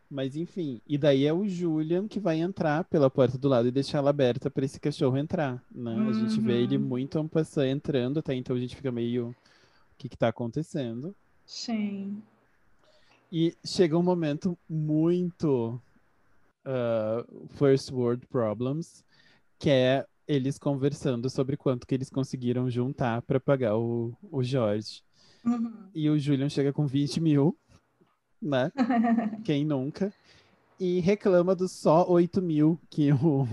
Mas 0.09 0.37
enfim, 0.37 0.81
e 0.87 0.97
daí 0.97 1.27
é 1.27 1.33
o 1.33 1.49
Julian 1.49 2.07
que 2.07 2.21
vai 2.21 2.39
entrar 2.39 2.85
pela 2.85 3.11
porta 3.11 3.37
do 3.37 3.49
lado 3.49 3.67
e 3.67 3.73
deixar 3.73 3.99
ela 3.99 4.11
aberta 4.11 4.49
para 4.49 4.65
esse 4.65 4.79
cachorro 4.79 5.17
entrar, 5.17 5.61
né? 5.75 6.07
A 6.09 6.13
gente 6.13 6.41
vê 6.41 6.63
ele 6.63 6.77
Uhum. 6.77 6.85
muito 6.85 7.29
passant 7.29 7.67
entrando, 7.69 8.21
até 8.21 8.33
então 8.33 8.55
a 8.55 8.59
gente 8.61 8.77
fica 8.77 8.93
meio 8.93 9.31
o 9.31 9.35
que 9.99 10.09
que 10.09 10.17
tá 10.17 10.29
acontecendo? 10.29 11.13
Sim. 11.45 12.23
E 13.33 13.53
chega 13.65 13.99
um 13.99 14.03
momento 14.03 14.57
muito 14.71 15.81
ah, 16.67 17.25
first 17.51 17.91
world 17.93 18.27
problems, 18.27 19.05
que 19.59 19.71
é 19.71 20.05
eles 20.27 20.59
conversando 20.59 21.31
sobre 21.31 21.57
quanto 21.57 21.87
que 21.87 21.95
eles 21.95 22.11
conseguiram 22.11 22.69
juntar 22.69 23.23
para 23.23 23.39
pagar 23.39 23.77
o, 23.77 24.13
o 24.31 24.43
Jorge. 24.43 25.03
Uhum. 25.45 25.73
E 25.95 26.11
o 26.11 26.19
Julian 26.19 26.49
chega 26.49 26.73
com 26.73 26.85
20 26.85 27.21
mil, 27.21 27.57
né? 28.43 28.73
Quem 29.45 29.65
nunca? 29.65 30.13
E 30.79 31.01
reclama 31.01 31.55
dos 31.55 31.73
só 31.73 32.07
8 32.07 32.43
mil 32.43 32.79
que 32.91 33.11
o, 33.13 33.47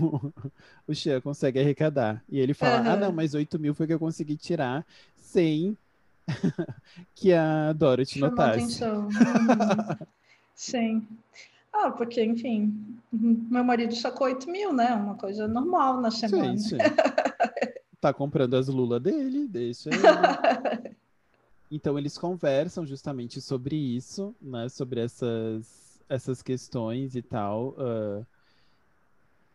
o 0.86 0.92
Xia 0.92 1.20
consegue 1.20 1.60
arrecadar. 1.60 2.22
E 2.28 2.38
ele 2.38 2.52
fala: 2.52 2.78
Ah, 2.78 2.90
Aham. 2.92 2.96
não, 2.96 3.12
mas 3.12 3.32
8 3.34 3.58
mil 3.58 3.72
foi 3.72 3.86
que 3.86 3.94
eu 3.94 3.98
consegui 3.98 4.36
tirar 4.36 4.84
sem 5.16 5.78
que 7.14 7.32
a 7.32 7.72
Dorothy 7.72 8.18
Chamou 8.18 8.30
notasse. 8.30 8.58
atenção. 8.58 9.06
Uhum. 9.06 10.06
Sim. 10.54 11.06
Ah, 11.74 11.90
porque, 11.90 12.22
enfim, 12.22 12.72
meu 13.12 13.64
marido 13.64 13.94
sacou 13.96 14.28
8 14.28 14.48
mil, 14.48 14.72
né? 14.72 14.94
Uma 14.94 15.16
coisa 15.16 15.48
normal 15.48 16.00
na 16.00 16.10
semana. 16.10 16.56
Gente, 16.56 16.76
tá 18.00 18.12
comprando 18.14 18.54
as 18.54 18.68
lulas 18.68 19.02
dele, 19.02 19.48
deixa 19.48 19.90
ele. 19.90 19.98
Então 21.70 21.98
eles 21.98 22.16
conversam 22.16 22.86
justamente 22.86 23.40
sobre 23.40 23.74
isso, 23.74 24.32
né? 24.40 24.68
Sobre 24.68 25.00
essas, 25.00 26.00
essas 26.08 26.40
questões 26.40 27.16
e 27.16 27.22
tal. 27.22 27.74
ah, 27.78 28.24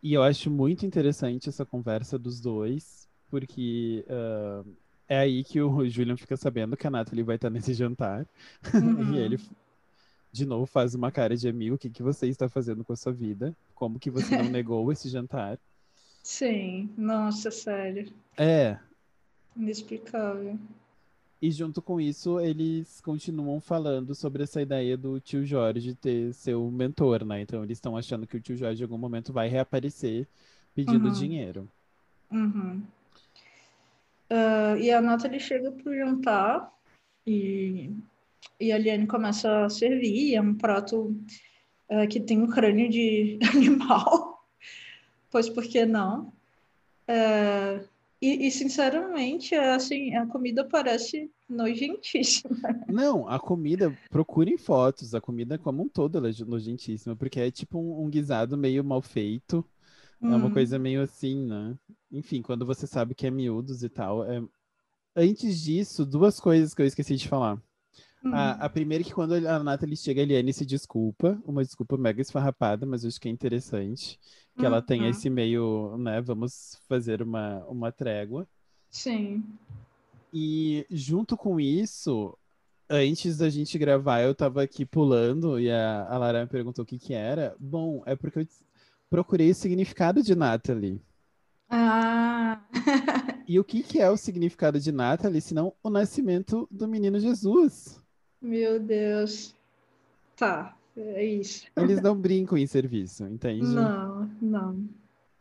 e 0.04 0.14
eu 0.14 0.24
acho 0.24 0.50
muito 0.50 0.86
interessante 0.86 1.48
essa 1.48 1.66
conversa 1.66 2.20
dos 2.20 2.42
dois, 2.42 3.08
porque 3.30 4.04
ah, 4.10 4.64
é 5.08 5.20
aí 5.20 5.44
que 5.46 5.62
o 5.62 5.88
Julian 5.88 6.18
fica 6.18 6.36
sabendo 6.36 6.76
que 6.76 6.86
a 6.86 6.90
Natalie 6.90 7.24
vai 7.24 7.36
estar 7.36 7.50
nesse 7.50 7.74
jantar. 7.74 8.28
Uhum. 8.74 9.14
E 9.14 9.18
ele 9.18 9.40
de 10.32 10.46
novo 10.46 10.66
faz 10.66 10.94
uma 10.96 11.12
cara 11.12 11.36
de 11.36 11.48
amigo, 11.48 11.76
o 11.76 11.78
que, 11.78 11.90
que 11.90 12.04
você 12.04 12.28
está 12.28 12.48
fazendo 12.48 12.84
com 12.84 12.94
a 12.94 12.96
sua 12.96 13.12
vida? 13.12 13.56
Como 13.76 14.00
que 14.00 14.10
você 14.12 14.38
não 14.38 14.46
negou 14.50 14.92
esse 14.92 15.10
jantar? 15.10 15.58
Sim, 16.24 16.90
nossa, 16.98 17.50
sério. 17.50 18.12
É. 18.38 18.78
Inexplicável. 19.56 20.58
E 21.42 21.50
junto 21.52 21.82
com 21.82 22.02
isso, 22.02 22.40
eles 22.40 23.00
continuam 23.00 23.62
falando 23.62 24.14
sobre 24.14 24.44
essa 24.44 24.62
ideia 24.62 24.98
do 24.98 25.22
tio 25.22 25.46
Jorge 25.46 25.96
ter 25.96 26.34
seu 26.34 26.70
mentor, 26.70 27.24
né? 27.24 27.42
Então 27.42 27.64
eles 27.64 27.78
estão 27.78 27.96
achando 27.96 28.28
que 28.28 28.36
o 28.36 28.42
tio 28.42 28.58
Jorge 28.58 28.82
em 28.82 28.84
algum 28.86 28.98
momento 28.98 29.32
vai 29.32 29.48
reaparecer 29.48 30.28
pedindo 30.76 31.08
Uhum. 31.08 31.14
dinheiro. 31.14 31.70
Uhum. 32.30 32.84
Ah, 34.30 34.78
e 34.78 34.92
a 34.92 35.02
Natalie 35.02 35.40
chega 35.40 35.72
pro 35.72 35.96
jantar 35.96 36.72
e, 37.26 37.90
e 38.60 38.72
a 38.72 38.78
Liane 38.78 39.08
começa 39.08 39.66
a 39.66 39.70
servir. 39.70 40.36
É 40.36 40.42
um 40.42 40.56
prato 40.56 41.16
ah, 41.90 42.08
que 42.08 42.20
tem 42.20 42.42
um 42.42 42.48
crânio 42.48 42.90
de 42.90 43.40
animal, 43.56 44.46
pois 45.32 45.50
por 45.50 45.64
que 45.64 45.86
não? 45.86 46.34
Ah, 47.08 47.82
e, 48.22 48.48
e, 48.48 48.52
sinceramente, 48.52 49.56
é 49.56 49.72
assim, 49.74 50.14
a 50.16 50.26
comida 50.28 50.66
parece 50.66 51.32
nojentíssima. 51.50 52.58
Não, 52.90 53.28
a 53.30 53.40
comida, 53.40 53.96
procurem 54.10 54.58
fotos, 54.58 55.14
a 55.14 55.22
comida 55.22 55.58
como 55.58 55.84
um 55.84 55.88
todo 55.88 56.18
ela 56.18 56.30
é 56.30 56.34
nojentíssima, 56.46 57.16
porque 57.16 57.40
é 57.40 57.52
tipo 57.52 57.80
um, 57.80 58.04
um 58.06 58.10
guisado 58.10 58.58
meio 58.58 58.84
mal 58.84 59.02
feito. 59.02 59.64
É 60.22 60.36
uma 60.36 60.50
Hum, 60.50 60.50
coisa 60.50 60.78
meio 60.80 61.02
assim, 61.02 61.46
né? 61.48 61.78
Enfim, 62.12 62.42
quando 62.42 62.66
você 62.66 62.86
sabe 62.88 63.16
que 63.16 63.28
é 63.28 63.32
miúdos 63.32 63.84
e 63.84 63.90
tal. 63.90 64.24
é- 64.26 64.44
Antes 65.16 65.62
disso, 65.62 66.06
duas 66.06 66.40
coisas 66.40 66.74
que 66.74 66.82
eu 66.82 66.86
esqueci 66.86 67.16
de 67.16 67.28
falar. 67.28 67.62
Hum, 68.24 68.34
A, 68.34 68.52
a 68.52 68.70
primeira 68.70 69.04
é 69.04 69.06
que 69.06 69.14
quando 69.14 69.34
a 69.34 69.64
Nathalie 69.64 69.98
chega, 69.98 70.22
a 70.22 70.24
Eliane 70.24 70.54
se 70.54 70.66
desculpa, 70.66 71.42
uma 71.46 71.64
desculpa 71.64 71.98
mega 71.98 72.22
esfarrapada, 72.22 72.86
mas 72.86 73.04
eu 73.04 73.08
acho 73.08 73.20
que 73.20 73.28
é 73.28 73.32
interessante 73.32 74.20
que 74.58 74.66
ela 74.66 74.82
tenha 74.82 75.04
uhum. 75.04 75.10
esse 75.10 75.30
meio, 75.30 75.98
né? 75.98 76.20
Vamos 76.20 76.82
fazer 76.88 77.22
uma, 77.22 77.64
uma 77.66 77.92
trégua. 77.92 78.46
Sim. 78.90 79.44
E 80.34 80.86
junto 80.90 81.38
com 81.38 81.60
isso, 81.60 82.38
antes 82.90 83.38
da 83.38 83.50
gente 83.50 83.78
gravar, 83.78 84.22
eu 84.22 84.36
tava 84.36 84.62
aqui 84.62 84.86
pulando 84.86 85.60
e 85.60 85.72
a, 85.72 86.06
a 86.10 86.18
Lara 86.18 86.42
me 86.42 86.48
perguntou 86.48 86.84
o 86.84 86.86
que 86.86 87.00
que 87.00 87.14
era. 87.14 87.56
Bom, 87.58 88.04
é 88.06 88.16
porque 88.16 88.40
eu 88.40 88.48
procurei 89.10 89.50
o 89.52 89.56
significado 89.56 90.22
de 90.22 90.36
Natalie. 90.36 91.02
Ah, 91.70 92.62
E 93.50 93.60
o 93.60 93.64
que 93.64 93.82
que 93.82 94.00
é 94.00 94.08
o 94.08 94.16
significado 94.16 94.80
de 94.80 94.92
Natalie, 94.92 95.42
senão 95.42 95.74
o 95.82 95.90
nascimento 95.90 96.68
do 96.70 96.88
menino 96.88 97.20
Jesus? 97.20 98.00
Meu 98.42 98.80
Deus. 98.80 99.56
Tá, 100.36 100.76
é 100.96 101.26
isso. 101.26 101.68
Eles 101.76 102.02
não 102.02 102.16
brincam 102.16 102.58
em 102.58 102.68
serviço, 102.68 103.26
entende? 103.26 103.66
Não, 103.66 104.30
não. 104.42 104.88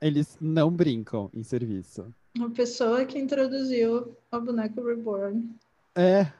Eles 0.00 0.36
não 0.40 0.70
brincam 0.70 1.30
em 1.34 1.42
serviço. 1.42 2.12
Uma 2.36 2.50
pessoa 2.50 3.04
que 3.04 3.18
introduziu 3.18 4.16
a 4.30 4.38
boneca 4.38 4.82
Reborn. 4.82 5.48
É, 5.94 6.32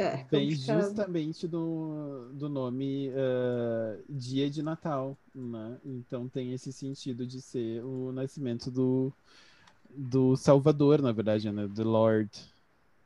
É, 0.00 0.24
vem 0.30 0.50
justamente 0.52 1.46
do, 1.46 2.30
do 2.32 2.48
nome 2.48 3.12
ah, 3.14 3.98
Dia 4.08 4.48
de 4.48 4.62
Natal, 4.62 5.14
né? 5.34 5.76
Então 5.84 6.26
tem 6.26 6.54
esse 6.54 6.72
sentido 6.72 7.26
de 7.26 7.42
ser 7.42 7.84
o 7.84 8.10
nascimento 8.10 8.70
do, 8.70 9.12
do 9.90 10.36
Salvador, 10.36 11.02
na 11.02 11.12
verdade, 11.12 11.50
né? 11.52 11.66
Do 11.66 11.84
Lord. 11.84 12.30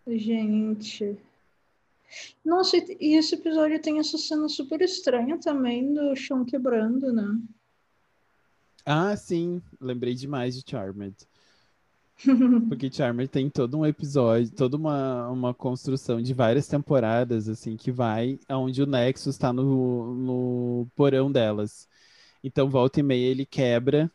Gente. 0.06 1.16
Nossa, 2.44 2.76
e 2.76 3.16
esse 3.16 3.34
episódio 3.34 3.80
tem 3.80 3.98
essa 3.98 4.18
cena 4.18 4.48
super 4.48 4.80
estranha 4.82 5.38
também 5.38 5.92
do 5.92 6.14
chão 6.16 6.44
quebrando, 6.44 7.12
né? 7.12 7.38
Ah, 8.86 9.16
sim, 9.16 9.62
lembrei 9.80 10.14
demais 10.14 10.54
de 10.56 10.62
Charmed. 10.70 11.14
Porque 12.68 12.90
Charmed 12.92 13.28
tem 13.28 13.50
todo 13.50 13.78
um 13.78 13.86
episódio, 13.86 14.50
toda 14.52 14.76
uma, 14.76 15.28
uma 15.30 15.54
construção 15.54 16.20
de 16.22 16.32
várias 16.32 16.66
temporadas, 16.68 17.48
assim, 17.48 17.76
que 17.76 17.90
vai 17.90 18.38
aonde 18.48 18.82
o 18.82 18.86
Nexus 18.86 19.34
está 19.34 19.52
no, 19.52 20.14
no 20.14 20.86
porão 20.94 21.30
delas. 21.30 21.88
Então, 22.42 22.68
volta 22.70 23.00
e 23.00 23.02
meia, 23.02 23.26
ele 23.30 23.46
quebra, 23.46 24.10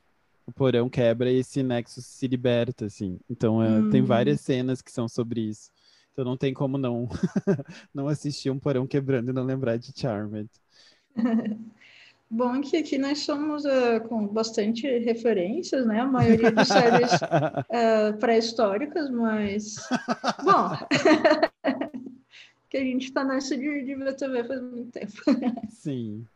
o 0.45 0.51
porão 0.51 0.89
quebra 0.89 1.31
e 1.31 1.37
esse 1.37 1.61
Nexus 1.63 2.05
se 2.05 2.27
liberta, 2.27 2.85
assim. 2.85 3.19
Então, 3.29 3.61
é, 3.63 3.83
tem 3.83 4.01
Hum. 4.01 4.05
várias 4.05 4.41
cenas 4.41 4.81
que 4.81 4.91
são 4.91 5.07
sobre 5.07 5.41
isso. 5.41 5.71
Então, 6.19 6.29
não 6.29 6.35
tem 6.35 6.53
como 6.53 6.77
não, 6.77 7.07
não 7.95 8.09
assistir 8.09 8.49
um 8.49 8.59
porão 8.59 8.85
quebrando 8.85 9.29
e 9.29 9.33
não 9.33 9.45
lembrar 9.45 9.77
de 9.77 9.93
Charmed. 9.95 10.49
Bom 12.29 12.59
que 12.59 12.75
aqui 12.75 12.97
nós 12.97 13.19
somos 13.19 13.63
eh, 13.63 14.01
com 14.01 14.27
bastante 14.27 14.85
referências, 14.99 15.85
né? 15.85 16.01
A 16.01 16.05
maioria 16.05 16.51
de 16.51 16.65
séries 16.65 17.09
eh, 17.69 18.11
pré-históricas, 18.19 19.09
mas. 19.09 19.75
Bom. 20.43 20.77
que 22.69 22.77
a 22.77 22.83
gente 22.83 23.11
tá 23.13 23.23
nessa 23.23 23.57
de, 23.57 23.83
de 23.83 23.95
ver 23.95 24.13
TV 24.15 24.43
faz 24.43 24.61
muito 24.61 24.91
tempo. 24.91 25.13
Sim. 25.69 26.27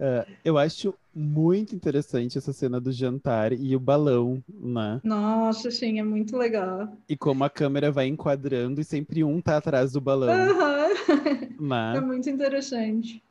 É, 0.00 0.26
eu 0.44 0.56
acho 0.56 0.94
muito 1.12 1.74
interessante 1.74 2.38
essa 2.38 2.52
cena 2.52 2.80
do 2.80 2.92
jantar 2.92 3.52
e 3.52 3.74
o 3.74 3.80
balão, 3.80 4.42
né? 4.48 5.00
Nossa, 5.02 5.70
sim, 5.70 5.98
é 5.98 6.04
muito 6.04 6.36
legal. 6.36 6.96
E 7.08 7.16
como 7.16 7.42
a 7.42 7.50
câmera 7.50 7.90
vai 7.90 8.06
enquadrando 8.06 8.80
e 8.80 8.84
sempre 8.84 9.24
um 9.24 9.40
tá 9.40 9.56
atrás 9.56 9.92
do 9.92 10.00
balão. 10.00 10.30
É 10.30 11.58
né? 11.60 12.00
muito 12.00 12.30
interessante. 12.30 13.22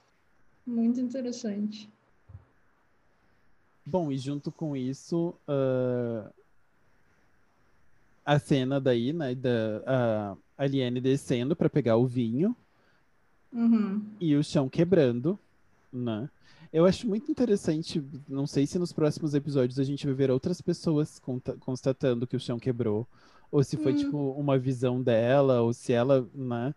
Muito 0.65 0.99
interessante. 0.99 1.89
Bom, 3.85 4.11
e 4.11 4.17
junto 4.17 4.51
com 4.51 4.75
isso, 4.75 5.33
ah, 5.47 6.29
a 8.25 8.37
cena 8.37 8.81
daí, 8.81 9.13
né, 9.13 9.33
da 9.33 9.81
a 9.85 10.37
Aliene 10.57 10.99
descendo 10.99 11.55
para 11.55 11.69
pegar 11.69 11.95
o 11.95 12.05
vinho 12.05 12.53
Uhum. 13.53 14.01
e 14.19 14.35
o 14.35 14.43
chão 14.43 14.67
quebrando, 14.67 15.39
né? 15.93 16.29
Eu 16.71 16.85
acho 16.85 17.07
muito 17.07 17.31
interessante, 17.31 18.03
não 18.27 18.45
sei 18.45 18.67
se 18.67 18.77
nos 18.77 18.91
próximos 18.91 19.33
episódios 19.33 19.79
a 19.79 19.83
gente 19.83 20.05
vai 20.05 20.13
ver 20.15 20.29
outras 20.31 20.61
pessoas 20.61 21.19
constatando 21.59 22.27
que 22.27 22.35
o 22.35 22.39
chão 22.39 22.59
quebrou, 22.59 23.07
ou 23.51 23.63
se 23.63 23.77
foi 23.77 23.93
Hum. 23.93 23.95
tipo 23.95 24.17
uma 24.33 24.57
visão 24.57 25.01
dela, 25.01 25.61
ou 25.61 25.73
se 25.73 25.93
ela, 25.93 26.27
né? 26.33 26.73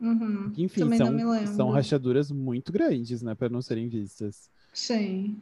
Uhum. 0.00 0.52
Enfim, 0.56 0.80
Também 0.80 0.98
são, 0.98 1.46
são 1.46 1.70
rachaduras 1.70 2.30
muito 2.30 2.72
grandes, 2.72 3.22
né, 3.22 3.34
para 3.34 3.48
não 3.48 3.62
serem 3.62 3.88
vistas. 3.88 4.50
Sim. 4.72 5.38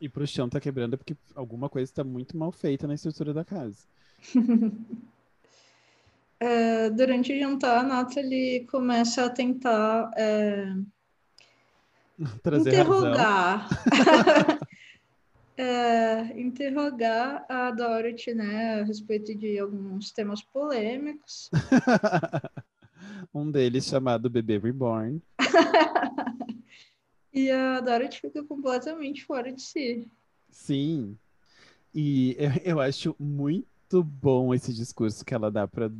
E 0.00 0.08
pro 0.08 0.26
chão 0.26 0.48
tá 0.48 0.60
quebrando 0.60 0.94
é 0.94 0.96
porque 0.96 1.16
alguma 1.34 1.68
coisa 1.68 1.90
está 1.90 2.04
muito 2.04 2.36
mal 2.36 2.52
feita 2.52 2.86
na 2.86 2.94
estrutura 2.94 3.32
da 3.34 3.44
casa. 3.44 3.78
É, 6.40 6.88
durante 6.90 7.32
o 7.32 7.38
jantar, 7.38 7.78
a 7.78 7.82
Nathalie 7.82 8.64
começa 8.66 9.24
a 9.24 9.28
tentar 9.30 10.08
é, 10.16 10.72
Trazer 12.42 12.70
interrogar. 12.70 13.68
É, 15.60 16.40
interrogar 16.40 17.44
a 17.48 17.72
Dorothy, 17.72 18.32
né, 18.32 18.80
a 18.80 18.84
respeito 18.84 19.34
de 19.34 19.58
alguns 19.58 20.12
temas 20.12 20.40
polêmicos. 20.40 21.50
um 23.34 23.50
deles 23.50 23.84
chamado 23.84 24.30
Bebê 24.30 24.56
Reborn. 24.56 25.20
E 27.32 27.50
a 27.50 27.80
Dorothy 27.80 28.20
fica 28.20 28.44
completamente 28.44 29.24
fora 29.24 29.52
de 29.52 29.60
si. 29.60 30.08
Sim. 30.48 31.18
E 31.94 32.36
eu, 32.38 32.74
eu 32.74 32.80
acho 32.80 33.14
muito 33.18 34.02
bom 34.02 34.54
esse 34.54 34.72
discurso 34.72 35.24
que 35.24 35.34
ela 35.34 35.50
dá 35.50 35.66
pra, 35.66 35.90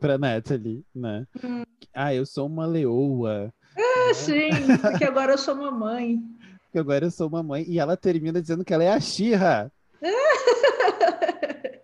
pra 0.00 0.18
Natalie, 0.18 0.84
né? 0.94 1.26
Hum. 1.42 1.64
Ah, 1.92 2.14
eu 2.14 2.26
sou 2.26 2.46
uma 2.46 2.66
leoa. 2.66 3.52
Ah, 3.76 4.14
sim, 4.14 4.50
porque 4.80 5.04
agora 5.04 5.32
eu 5.32 5.38
sou 5.38 5.54
mamãe. 5.54 6.22
que 6.70 6.78
agora 6.78 7.06
eu 7.06 7.10
sou 7.10 7.28
uma 7.28 7.42
mãe. 7.42 7.64
E 7.68 7.78
ela 7.78 7.96
termina 7.96 8.40
dizendo 8.40 8.64
que 8.64 8.72
ela 8.74 8.84
é 8.84 8.92
a 8.92 9.00
Xirra. 9.00 9.70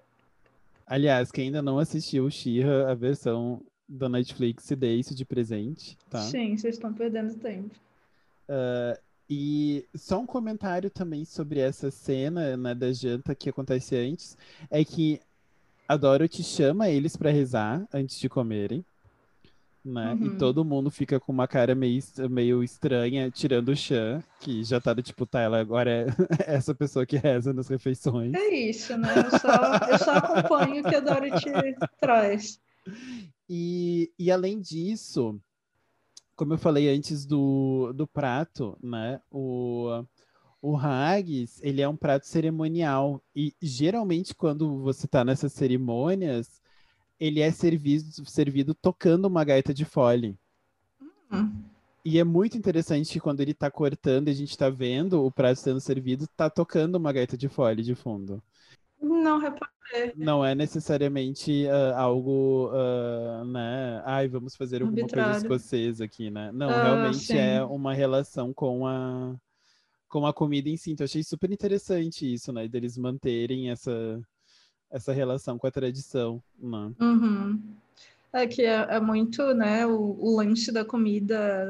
Aliás, 0.86 1.30
quem 1.30 1.46
ainda 1.46 1.62
não 1.62 1.78
assistiu 1.78 2.28
Xirra, 2.30 2.90
a 2.90 2.94
versão 2.94 3.60
da 3.88 4.08
Netflix, 4.08 4.64
se 4.64 4.74
dê 4.74 4.94
isso 4.94 5.14
de 5.14 5.24
presente, 5.24 5.96
tá? 6.08 6.20
Sim, 6.20 6.56
vocês 6.56 6.74
estão 6.74 6.92
perdendo 6.92 7.34
tempo. 7.34 7.74
E 9.28 9.84
só 9.94 10.18
um 10.18 10.26
comentário 10.26 10.90
também 10.90 11.24
sobre 11.24 11.60
essa 11.60 11.90
cena, 11.90 12.56
né, 12.56 12.74
da 12.74 12.92
janta 12.92 13.32
que 13.34 13.48
acontece 13.48 13.94
antes, 13.96 14.36
é 14.68 14.84
que 14.84 15.20
a 15.86 15.96
Dorothy 15.96 16.42
chama 16.42 16.88
eles 16.88 17.16
pra 17.16 17.30
rezar 17.30 17.86
antes 17.92 18.18
de 18.18 18.28
comerem, 18.28 18.84
né? 19.84 20.16
E 20.20 20.28
Uhum. 20.28 20.38
todo 20.38 20.64
mundo 20.64 20.90
fica 20.90 21.18
com 21.20 21.32
uma 21.32 21.48
cara 21.48 21.74
meio, 21.74 22.00
meio 22.30 22.62
estranha, 22.62 23.30
tirando 23.30 23.70
o 23.70 23.76
Chan, 23.76 24.22
que 24.40 24.62
já 24.64 24.80
tá 24.80 24.92
do 24.92 25.02
tipo, 25.02 25.24
tá, 25.26 25.40
ela 25.40 25.58
agora 25.60 25.90
é 25.90 26.06
essa 26.56 26.74
pessoa 26.74 27.06
que 27.06 27.16
reza 27.16 27.52
nas 27.52 27.68
refeições. 27.68 28.32
É 28.34 28.48
isso, 28.54 28.96
né? 28.98 29.08
Eu 29.16 29.38
só, 29.38 29.90
eu 29.90 29.98
só 29.98 30.10
acompanho 30.12 30.82
o 30.82 30.88
que 30.88 30.94
a 30.94 31.00
Dorothy 31.00 31.50
traz. 32.00 32.60
E, 33.48 34.12
e 34.18 34.30
além 34.30 34.60
disso, 34.60 35.40
como 36.36 36.54
eu 36.54 36.58
falei 36.58 36.88
antes 36.88 37.26
do, 37.26 37.92
do 37.94 38.06
prato, 38.06 38.76
né? 38.82 39.20
O, 39.30 40.04
o 40.62 40.76
haggis, 40.76 41.60
ele 41.62 41.82
é 41.82 41.88
um 41.88 41.96
prato 41.96 42.26
cerimonial. 42.26 43.22
E 43.34 43.54
geralmente, 43.60 44.34
quando 44.34 44.78
você 44.80 45.06
está 45.06 45.24
nessas 45.24 45.52
cerimônias, 45.52 46.59
ele 47.20 47.40
é 47.40 47.50
servido, 47.52 48.24
servido 48.28 48.74
tocando 48.74 49.26
uma 49.26 49.44
gaita 49.44 49.74
de 49.74 49.84
fole. 49.84 50.36
Hum. 51.30 51.52
E 52.04 52.18
é 52.18 52.24
muito 52.24 52.56
interessante 52.56 53.12
que 53.12 53.20
quando 53.20 53.40
ele 53.42 53.50
está 53.50 53.70
cortando 53.70 54.28
e 54.28 54.30
a 54.30 54.34
gente 54.34 54.50
está 54.50 54.70
vendo 54.70 55.22
o 55.22 55.30
prato 55.30 55.60
sendo 55.60 55.80
servido, 55.80 56.26
tá 56.34 56.48
tocando 56.48 56.96
uma 56.96 57.12
gaita 57.12 57.36
de 57.36 57.46
fole 57.48 57.82
de 57.82 57.94
fundo. 57.94 58.42
Não 59.00 59.38
reparei. 59.38 60.12
Não 60.16 60.44
é 60.44 60.54
necessariamente 60.54 61.66
uh, 61.66 61.96
algo, 61.96 62.70
uh, 62.70 63.44
né? 63.44 64.02
Ai, 64.06 64.28
vamos 64.28 64.56
fazer 64.56 64.82
alguma 64.82 64.98
Arbitrário. 65.00 65.32
coisa 65.32 65.46
escocesa 65.46 66.04
aqui, 66.04 66.30
né? 66.30 66.50
Não, 66.52 66.70
Ah, 66.70 66.82
realmente 66.84 67.18
sim. 67.18 67.36
é 67.36 67.62
uma 67.62 67.92
relação 67.92 68.52
com 68.54 68.86
a, 68.86 69.34
com 70.08 70.24
a 70.26 70.32
comida 70.32 70.68
em 70.68 70.76
si. 70.76 70.92
Então, 70.92 71.04
eu 71.04 71.06
achei 71.06 71.22
super 71.22 71.50
interessante 71.50 72.32
isso, 72.32 72.52
né? 72.52 72.68
Deles 72.68 72.96
manterem 72.96 73.70
essa, 73.70 74.20
essa 74.90 75.12
relação 75.12 75.58
com 75.58 75.66
a 75.66 75.70
tradição, 75.70 76.42
né? 76.58 76.92
Uhum. 77.00 77.60
É 78.32 78.46
que 78.46 78.62
é, 78.62 78.86
é 78.88 79.00
muito, 79.00 79.52
né, 79.54 79.84
o, 79.84 80.16
o 80.20 80.36
lance 80.36 80.70
da 80.70 80.84
comida 80.84 81.66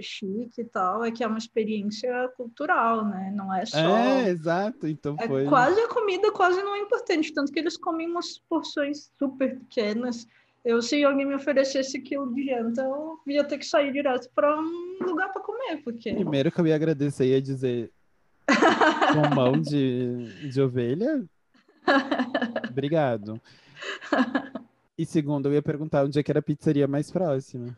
chique 0.00 0.60
e 0.60 0.64
tal, 0.64 1.04
é 1.04 1.10
que 1.10 1.24
é 1.24 1.26
uma 1.26 1.38
experiência 1.38 2.28
cultural, 2.36 3.04
né? 3.04 3.32
Não 3.34 3.52
é 3.52 3.66
só. 3.66 3.78
É, 3.78 4.28
exato. 4.28 4.86
Então 4.86 5.16
É 5.18 5.26
foi. 5.26 5.44
quase 5.46 5.80
a 5.80 5.88
comida 5.88 6.30
quase 6.30 6.62
não 6.62 6.76
é 6.76 6.80
importante, 6.80 7.32
tanto 7.32 7.50
que 7.50 7.58
eles 7.58 7.76
comem 7.76 8.08
umas 8.08 8.38
porções 8.48 9.10
super 9.18 9.58
pequenas. 9.58 10.26
Eu, 10.64 10.80
se 10.80 11.02
alguém 11.04 11.26
me 11.26 11.34
oferecesse 11.34 11.98
aquilo 11.98 12.32
de 12.32 12.46
janta, 12.46 12.82
eu 12.82 13.18
ia 13.26 13.42
ter 13.42 13.58
que 13.58 13.66
sair 13.66 13.92
direto 13.92 14.30
para 14.34 14.56
um 14.58 14.98
lugar 15.04 15.32
para 15.32 15.42
comer, 15.42 15.82
porque 15.82 16.14
Primeiro 16.14 16.50
que 16.50 16.60
eu 16.60 16.66
ia 16.66 16.76
agradecer 16.76 17.26
ia 17.26 17.42
dizer 17.42 17.90
com 19.12 19.34
mão 19.34 19.60
de, 19.60 20.48
de 20.48 20.62
ovelha. 20.62 21.24
Obrigado. 22.70 23.40
E 24.96 25.04
segundo, 25.04 25.48
eu 25.48 25.54
ia 25.54 25.62
perguntar 25.62 26.04
onde 26.04 26.18
é 26.18 26.22
que 26.22 26.30
era 26.30 26.38
a 26.38 26.42
pizzaria 26.42 26.86
mais 26.86 27.10
próxima. 27.10 27.76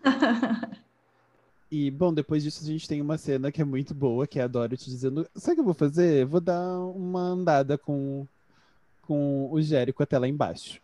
E, 1.70 1.90
bom, 1.90 2.14
depois 2.14 2.44
disso 2.44 2.62
a 2.62 2.66
gente 2.66 2.88
tem 2.88 3.00
uma 3.00 3.18
cena 3.18 3.50
que 3.50 3.60
é 3.60 3.64
muito 3.64 3.92
boa, 3.92 4.26
que 4.26 4.38
é 4.38 4.42
a 4.42 4.46
Dorothy 4.46 4.88
dizendo, 4.88 5.28
sabe 5.34 5.52
o 5.52 5.54
que 5.56 5.60
eu 5.60 5.64
vou 5.64 5.74
fazer? 5.74 6.24
Vou 6.24 6.40
dar 6.40 6.78
uma 6.78 7.20
andada 7.20 7.76
com, 7.76 8.24
com 9.02 9.50
o 9.50 9.60
Jérico 9.60 10.02
até 10.02 10.16
lá 10.16 10.28
embaixo. 10.28 10.80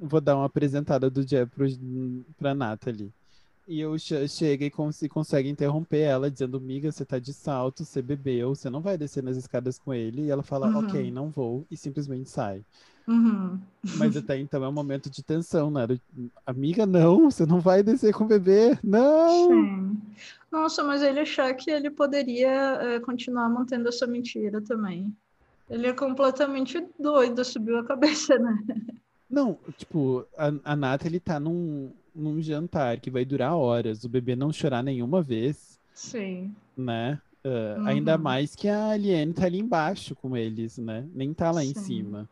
Vou 0.00 0.20
dar 0.20 0.36
uma 0.36 0.46
apresentada 0.46 1.10
do 1.10 1.26
Jé 1.26 1.44
pro, 1.46 1.66
pra 2.38 2.54
Natalie. 2.54 3.12
E 3.68 3.80
eu 3.80 3.98
che 3.98 4.26
chega 4.26 4.64
e 4.64 4.70
cons 4.70 4.98
consegue 5.10 5.46
interromper 5.46 6.00
ela, 6.00 6.30
dizendo, 6.30 6.58
miga, 6.58 6.90
você 6.90 7.04
tá 7.04 7.18
de 7.18 7.34
salto, 7.34 7.84
você 7.84 8.00
bebeu, 8.00 8.54
você 8.54 8.70
não 8.70 8.80
vai 8.80 8.96
descer 8.96 9.22
nas 9.22 9.36
escadas 9.36 9.78
com 9.78 9.92
ele. 9.92 10.22
E 10.22 10.30
ela 10.30 10.42
fala, 10.42 10.68
Uhum. 10.68 10.78
ok, 10.78 11.10
não 11.10 11.28
vou, 11.28 11.66
e 11.70 11.76
simplesmente 11.76 12.30
sai. 12.30 12.64
Uhum. 13.06 13.58
Mas 13.96 14.16
até 14.16 14.38
então 14.38 14.64
é 14.64 14.68
um 14.68 14.72
momento 14.72 15.10
de 15.10 15.22
tensão, 15.22 15.70
né? 15.70 15.86
Amiga, 16.46 16.86
não, 16.86 17.30
você 17.30 17.44
não 17.44 17.60
vai 17.60 17.82
descer 17.82 18.14
com 18.14 18.24
o 18.24 18.28
bebê, 18.28 18.78
não! 18.82 19.48
Sim. 19.48 20.00
Nossa, 20.50 20.82
mas 20.82 21.02
ele 21.02 21.20
achar 21.20 21.52
que 21.52 21.70
ele 21.70 21.90
poderia 21.90 22.48
eh, 22.80 23.00
continuar 23.00 23.50
mantendo 23.50 23.88
essa 23.90 24.06
mentira 24.06 24.62
também. 24.62 25.14
Ele 25.68 25.86
é 25.86 25.92
completamente 25.92 26.82
doido, 26.98 27.44
subiu 27.44 27.78
a 27.78 27.84
cabeça, 27.84 28.38
né? 28.38 28.58
Não, 29.28 29.58
tipo, 29.76 30.24
a, 30.38 30.72
a 30.72 30.74
Nathalie 30.74 31.20
tá 31.20 31.38
num, 31.38 31.92
num 32.18 32.42
jantar 32.42 33.00
que 33.00 33.10
vai 33.10 33.24
durar 33.24 33.56
horas, 33.56 34.04
o 34.04 34.08
bebê 34.08 34.34
não 34.36 34.52
chorar 34.52 34.82
nenhuma 34.82 35.22
vez, 35.22 35.78
Sim. 35.94 36.54
né? 36.76 37.20
Ainda 37.86 38.16
Uhum. 38.16 38.22
mais 38.22 38.54
que 38.54 38.68
a 38.68 38.90
Aliene 38.90 39.32
tá 39.32 39.46
ali 39.46 39.58
embaixo 39.58 40.14
com 40.14 40.36
eles, 40.36 40.76
né? 40.76 41.08
Nem 41.14 41.32
tá 41.32 41.50
lá 41.50 41.64
em 41.64 41.72
Sim. 41.72 41.80
cima. 41.80 42.28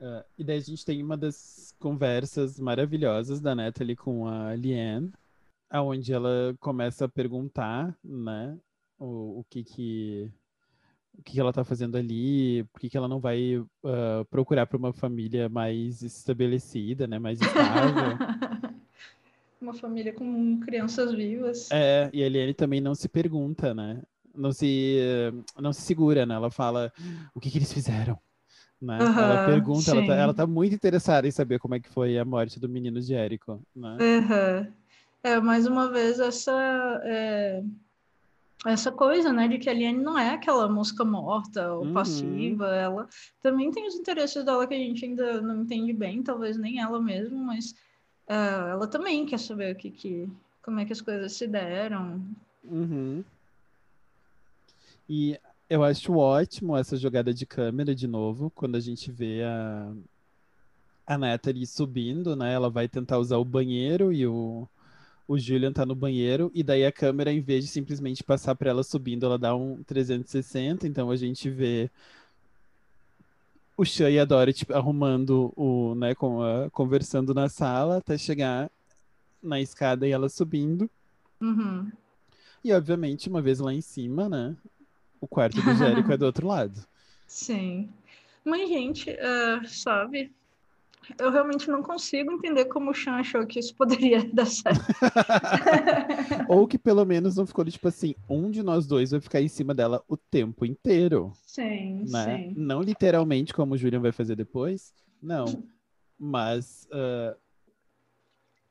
Ah, 0.00 0.24
e 0.36 0.44
daí 0.44 0.58
a 0.58 0.60
gente 0.60 0.84
tem 0.84 1.02
uma 1.02 1.16
das 1.16 1.74
conversas 1.78 2.60
maravilhosas 2.60 3.40
da 3.40 3.54
Natalie 3.54 3.96
com 3.96 4.26
a 4.26 4.54
Liane, 4.54 5.10
aonde 5.70 6.12
ela 6.12 6.54
começa 6.60 7.06
a 7.06 7.08
perguntar, 7.08 7.96
né, 8.04 8.58
o, 8.98 9.40
o 9.40 9.44
que 9.48 9.64
que 9.64 10.30
o 11.18 11.22
que 11.22 11.40
ela 11.40 11.52
tá 11.52 11.64
fazendo 11.64 11.96
ali, 11.96 12.64
por 12.72 12.80
que 12.80 12.96
ela 12.96 13.08
não 13.08 13.20
vai 13.20 13.54
ah, 13.84 14.24
procurar 14.30 14.66
para 14.66 14.76
uma 14.78 14.92
família 14.92 15.48
mais 15.48 16.02
estabelecida, 16.02 17.06
né, 17.06 17.18
mais 17.18 17.40
estável. 17.42 18.20
Uma 19.60 19.74
família 19.74 20.14
com 20.14 20.58
crianças 20.60 21.12
vivas. 21.12 21.68
É, 21.70 22.10
e 22.12 22.22
a 22.22 22.26
Eliane 22.26 22.54
também 22.54 22.80
não 22.80 22.94
se 22.94 23.08
pergunta, 23.08 23.74
né? 23.74 24.02
Não 24.34 24.52
se, 24.52 24.98
não 25.58 25.72
se 25.72 25.82
segura, 25.82 26.24
né? 26.26 26.34
Ela 26.34 26.50
fala 26.50 26.92
o 27.34 27.40
que 27.40 27.50
que 27.50 27.58
eles 27.58 27.72
fizeram, 27.72 28.20
né? 28.80 29.10
ela 29.18 29.38
Aham, 29.38 29.40
pergunta, 29.40 29.90
ela 29.92 30.02
tá, 30.02 30.14
ela 30.14 30.34
tá 30.34 30.46
muito 30.46 30.74
interessada 30.74 31.28
em 31.28 31.32
saber 31.32 31.58
como 31.60 31.74
é 31.76 31.80
que 31.80 31.88
foi 31.90 32.18
a 32.18 32.24
morte 32.24 32.60
do 32.60 32.68
menino 32.68 33.00
Jericho, 33.02 33.62
né? 33.74 34.00
Aham. 34.00 34.74
É, 35.22 35.40
mais 35.40 35.66
uma 35.66 35.90
vez, 35.90 36.20
essa, 36.20 36.52
é, 37.04 37.62
essa 38.66 38.90
coisa, 38.90 39.32
né, 39.32 39.48
de 39.48 39.58
que 39.58 39.68
a 39.68 39.72
Aliene 39.72 40.02
não 40.02 40.18
é 40.18 40.30
aquela 40.30 40.68
mosca 40.68 41.04
morta 41.04 41.72
ou 41.72 41.84
Uhum. 41.84 41.92
passiva, 41.94 42.66
ela 42.74 43.08
também 43.42 43.70
tem 43.70 43.86
os 43.86 43.94
interesses 43.94 44.44
dela 44.44 44.66
que 44.66 44.74
a 44.74 44.78
gente 44.78 45.04
ainda 45.04 45.40
não 45.40 45.62
entende 45.62 45.92
bem, 45.92 46.22
talvez 46.22 46.56
nem 46.56 46.80
ela 46.80 47.00
mesma, 47.00 47.38
mas 47.38 47.74
é, 48.28 48.34
ela 48.70 48.86
também 48.86 49.24
quer 49.24 49.38
saber 49.38 49.74
o 49.74 49.78
que, 49.78 49.90
que, 49.90 50.28
como 50.62 50.80
é 50.80 50.84
que 50.84 50.92
as 50.92 51.00
coisas 51.00 51.32
se 51.32 51.46
deram. 51.46 52.20
Uhum. 52.64 53.24
E 55.08 55.38
eu 55.70 55.84
acho 55.84 56.14
ótimo 56.14 56.76
essa 56.76 56.96
jogada 56.96 57.32
de 57.32 57.46
câmera 57.46 57.94
de 57.94 58.06
novo, 58.06 58.50
quando 58.50 58.76
a 58.76 58.80
gente 58.80 59.10
vê 59.10 59.42
a, 59.44 59.92
a 61.06 61.18
Natalie 61.18 61.66
subindo, 61.66 62.34
né? 62.34 62.52
Ela 62.52 62.68
vai 62.68 62.88
tentar 62.88 63.18
usar 63.18 63.36
o 63.36 63.44
banheiro 63.44 64.12
e 64.12 64.26
o, 64.26 64.68
o 65.28 65.38
Julian 65.38 65.72
tá 65.72 65.84
no 65.84 65.94
banheiro, 65.94 66.50
e 66.54 66.62
daí 66.62 66.84
a 66.84 66.92
câmera, 66.92 67.32
em 67.32 67.40
vez 67.40 67.64
de 67.64 67.70
simplesmente 67.70 68.22
passar 68.22 68.54
para 68.54 68.70
ela 68.70 68.82
subindo, 68.82 69.26
ela 69.26 69.38
dá 69.38 69.54
um 69.54 69.82
360, 69.82 70.86
então 70.86 71.10
a 71.10 71.16
gente 71.16 71.50
vê 71.50 71.90
o 73.76 73.84
Sean 73.84 74.10
e 74.10 74.18
a 74.18 74.24
Dorothy 74.24 74.66
arrumando 74.72 75.52
o, 75.56 75.94
né, 75.94 76.14
com 76.14 76.42
a- 76.42 76.70
conversando 76.70 77.34
na 77.34 77.48
sala 77.48 77.98
até 77.98 78.16
chegar 78.16 78.70
na 79.42 79.60
escada 79.60 80.06
e 80.06 80.12
ela 80.12 80.28
subindo. 80.28 80.88
Uhum. 81.40 81.90
E 82.64 82.72
obviamente, 82.72 83.28
uma 83.28 83.42
vez 83.42 83.58
lá 83.58 83.72
em 83.72 83.80
cima, 83.82 84.28
né? 84.28 84.56
O 85.20 85.26
quarto 85.28 85.60
do 85.60 85.74
Jérico 85.74 86.10
é 86.10 86.16
do 86.16 86.24
outro 86.26 86.46
lado. 86.46 86.80
Sim. 87.26 87.88
Mas, 88.44 88.68
gente, 88.68 89.10
é, 89.10 89.64
sabe, 89.66 90.32
eu 91.18 91.30
realmente 91.30 91.68
não 91.68 91.82
consigo 91.82 92.32
entender 92.32 92.66
como 92.66 92.90
o 92.90 92.94
Sean 92.94 93.14
achou 93.14 93.46
que 93.46 93.58
isso 93.58 93.74
poderia 93.74 94.24
dar 94.32 94.46
certo. 94.46 94.80
Ou 96.48 96.66
que 96.66 96.78
pelo 96.78 97.04
menos 97.04 97.36
não 97.36 97.46
ficou 97.46 97.64
tipo 97.64 97.88
assim, 97.88 98.14
um 98.28 98.50
de 98.50 98.62
nós 98.62 98.86
dois 98.86 99.10
vai 99.10 99.20
ficar 99.20 99.40
em 99.40 99.48
cima 99.48 99.74
dela 99.74 100.02
o 100.08 100.16
tempo 100.16 100.64
inteiro, 100.64 101.32
Sim, 101.44 102.04
né? 102.06 102.38
sim. 102.38 102.54
Não 102.56 102.80
literalmente 102.82 103.52
como 103.54 103.74
o 103.74 103.78
Julian 103.78 104.00
vai 104.00 104.12
fazer 104.12 104.36
depois, 104.36 104.92
não. 105.22 105.62
Mas 106.18 106.86
ah, 106.92 107.36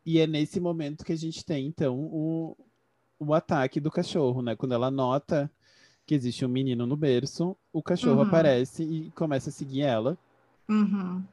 e 0.05 0.19
é 0.19 0.27
nesse 0.27 0.59
momento 0.59 1.03
que 1.03 1.13
a 1.13 1.17
gente 1.17 1.43
tem 1.43 1.65
então 1.65 1.97
o, 1.99 2.55
o 3.19 3.33
ataque 3.33 3.79
do 3.79 3.89
cachorro, 3.89 4.41
né? 4.41 4.55
Quando 4.55 4.73
ela 4.73 4.91
nota 4.91 5.49
que 6.05 6.13
existe 6.13 6.45
um 6.45 6.49
menino 6.49 6.85
no 6.85 6.95
berço, 6.95 7.57
o 7.73 7.81
cachorro 7.81 8.17
Uhum. 8.17 8.27
aparece 8.27 8.83
e 8.83 9.11
começa 9.11 9.49
a 9.49 9.53
seguir 9.53 9.81
ela. 9.81 10.17
Uhum. 10.69 11.23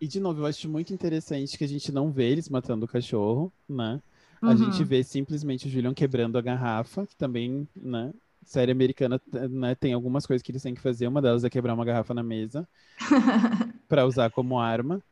E 0.00 0.06
de 0.06 0.20
novo, 0.20 0.40
eu 0.42 0.46
acho 0.46 0.68
muito 0.68 0.92
interessante 0.92 1.56
que 1.56 1.64
a 1.64 1.68
gente 1.68 1.90
não 1.90 2.12
vê 2.12 2.30
eles 2.30 2.48
matando 2.48 2.84
o 2.84 2.88
cachorro, 2.88 3.52
né? 3.68 4.00
A 4.42 4.52
Uhum. 4.52 4.56
gente 4.56 4.84
vê 4.84 5.02
simplesmente 5.02 5.66
o 5.66 5.70
Julian 5.70 5.94
quebrando 5.94 6.36
a 6.38 6.42
garrafa, 6.42 7.06
que 7.06 7.16
também, 7.16 7.66
né? 7.74 8.12
Série 8.44 8.70
americana 8.70 9.20
né, 9.50 9.74
tem 9.74 9.92
algumas 9.92 10.24
coisas 10.26 10.42
que 10.42 10.52
eles 10.52 10.62
têm 10.62 10.74
que 10.74 10.80
fazer. 10.80 11.08
Uma 11.08 11.20
delas 11.22 11.42
é 11.44 11.50
quebrar 11.50 11.74
uma 11.74 11.84
garrafa 11.84 12.14
na 12.14 12.22
mesa 12.22 12.68
para 13.88 14.06
usar 14.06 14.30
como 14.30 14.58
arma. 14.58 15.02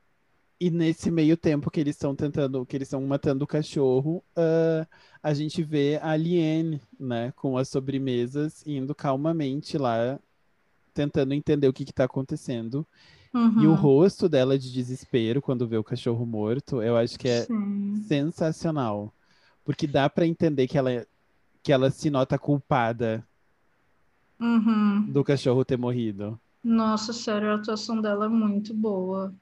E 0.60 0.70
nesse 0.70 1.10
meio 1.10 1.36
tempo 1.36 1.70
que 1.70 1.80
eles 1.80 1.96
estão 1.96 2.16
tentando, 2.16 2.64
que 2.66 2.76
eles 2.76 2.88
estão 2.88 3.02
matando 3.02 3.44
o 3.44 3.48
cachorro, 3.48 4.24
ah, 4.36 4.86
a 5.22 5.34
gente 5.34 5.62
vê 5.62 5.98
a 6.02 6.10
Aliene, 6.12 6.80
né, 6.98 7.32
com 7.36 7.58
as 7.58 7.68
sobremesas, 7.68 8.64
indo 8.66 8.94
calmamente 8.94 9.78
lá, 9.78 10.18
tentando 10.94 11.34
entender 11.34 11.68
o 11.68 11.72
que 11.72 11.84
está 11.84 12.04
acontecendo. 12.04 12.86
E 13.34 13.66
o 13.66 13.70
Uhum. 13.70 13.74
rosto 13.74 14.28
dela 14.28 14.56
de 14.56 14.72
desespero 14.72 15.42
quando 15.42 15.66
vê 15.66 15.76
o 15.76 15.82
cachorro 15.82 16.24
morto, 16.24 16.80
eu 16.80 16.96
acho 16.96 17.18
que 17.18 17.26
é 17.28 17.42
Sim. 17.42 17.96
sensacional. 18.06 19.12
Porque 19.64 19.86
dá 19.88 20.08
pra 20.08 20.24
entender 20.26 20.68
que 20.68 20.78
ela, 20.78 21.04
que 21.62 21.72
ela 21.72 21.90
se 21.90 22.10
nota 22.10 22.38
culpada 22.38 23.26
Uhum. 24.38 25.10
do 25.10 25.24
cachorro 25.24 25.64
ter 25.64 25.76
morrido. 25.76 26.38
Nossa, 26.62 27.12
sério, 27.12 27.50
a 27.50 27.54
atuação 27.56 28.00
dela 28.00 28.26
é 28.26 28.28
muito 28.28 28.72
boa. 28.72 29.34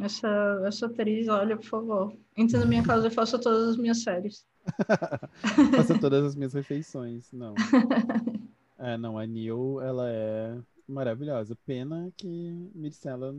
Essa, 0.00 0.62
essa 0.66 0.86
atriz, 0.86 1.28
olha, 1.28 1.56
por 1.56 1.66
favor. 1.66 2.12
Entre 2.36 2.58
na 2.58 2.64
minha 2.64 2.82
casa 2.82 3.08
e 3.08 3.10
faça 3.10 3.38
todas 3.38 3.68
as 3.68 3.76
minhas 3.76 4.02
séries. 4.02 4.46
faça 5.76 5.98
todas 5.98 6.24
as 6.24 6.34
minhas 6.34 6.54
refeições. 6.54 7.30
Não. 7.32 7.54
é, 8.78 8.96
não, 8.96 9.18
a 9.18 9.26
Neil, 9.26 9.80
ela 9.82 10.08
é 10.08 10.58
maravilhosa. 10.86 11.56
Pena 11.66 12.12
que 12.16 12.70
Mircela 12.74 13.34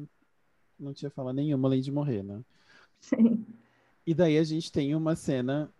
não 0.79 0.93
tinha 0.93 1.09
fala 1.09 1.33
nenhuma 1.33 1.67
além 1.67 1.81
de 1.81 1.91
morrer, 1.91 2.23
né? 2.23 2.43
Sim. 2.99 3.45
E 4.05 4.13
daí 4.13 4.37
a 4.37 4.43
gente 4.43 4.71
tem 4.71 4.95
uma 4.95 5.15
cena 5.15 5.73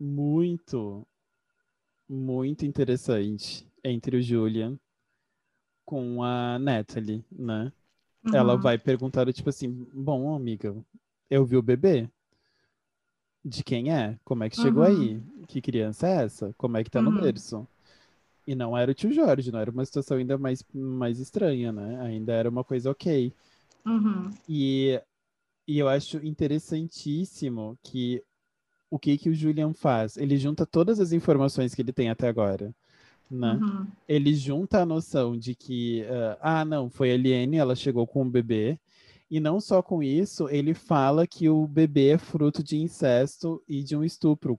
muito, 0.00 1.06
muito 2.08 2.64
interessante 2.64 3.66
entre 3.84 4.16
o 4.16 4.22
Julian 4.22 4.78
com 5.84 6.22
a 6.22 6.58
Natalie, 6.58 7.24
né? 7.30 7.72
Uhum. 8.24 8.34
Ela 8.34 8.56
vai 8.56 8.78
perguntar, 8.78 9.30
tipo 9.32 9.48
assim, 9.48 9.86
bom, 9.92 10.34
amiga, 10.34 10.74
eu 11.30 11.44
vi 11.44 11.56
o 11.56 11.62
bebê. 11.62 12.08
De 13.44 13.62
quem 13.62 13.92
é? 13.92 14.18
Como 14.24 14.42
é 14.42 14.50
que 14.50 14.56
chegou 14.56 14.82
uhum. 14.82 14.88
aí? 14.88 15.22
Que 15.46 15.60
criança 15.60 16.08
é 16.08 16.24
essa? 16.24 16.52
Como 16.58 16.76
é 16.76 16.82
que 16.82 16.90
tá 16.90 16.98
uhum. 16.98 17.12
no 17.12 17.20
berço? 17.20 17.66
E 18.46 18.54
não 18.54 18.76
era 18.76 18.90
o 18.90 18.94
tio 18.94 19.12
Jorge, 19.12 19.50
não 19.50 19.58
era 19.58 19.70
uma 19.70 19.84
situação 19.84 20.16
ainda 20.16 20.38
mais, 20.38 20.64
mais 20.72 21.18
estranha, 21.18 21.72
né? 21.72 22.00
Ainda 22.02 22.32
era 22.32 22.48
uma 22.48 22.62
coisa 22.62 22.90
ok. 22.90 23.32
Uhum. 23.84 24.30
E, 24.48 25.00
e 25.66 25.78
eu 25.78 25.88
acho 25.88 26.24
interessantíssimo 26.24 27.78
que 27.82 28.22
o 28.88 28.98
que, 28.98 29.18
que 29.18 29.28
o 29.28 29.34
Julian 29.34 29.74
faz? 29.74 30.16
Ele 30.16 30.36
junta 30.36 30.64
todas 30.64 31.00
as 31.00 31.12
informações 31.12 31.74
que 31.74 31.82
ele 31.82 31.92
tem 31.92 32.08
até 32.08 32.28
agora 32.28 32.72
né? 33.30 33.58
Uhum. 33.60 33.86
Ele 34.08 34.34
junta 34.34 34.80
a 34.80 34.86
noção 34.86 35.36
de 35.36 35.54
que, 35.54 36.02
uh, 36.02 36.38
ah, 36.40 36.64
não, 36.64 36.88
foi 36.88 37.10
a 37.10 37.14
Eliane, 37.14 37.56
ela 37.56 37.74
chegou 37.74 38.06
com 38.06 38.22
o 38.22 38.30
bebê, 38.30 38.78
e 39.30 39.40
não 39.40 39.60
só 39.60 39.82
com 39.82 40.02
isso, 40.02 40.48
ele 40.48 40.72
fala 40.72 41.26
que 41.26 41.48
o 41.48 41.66
bebê 41.66 42.10
é 42.10 42.18
fruto 42.18 42.62
de 42.62 42.76
incesto 42.76 43.62
e 43.68 43.82
de 43.82 43.96
um 43.96 44.04
estupro, 44.04 44.58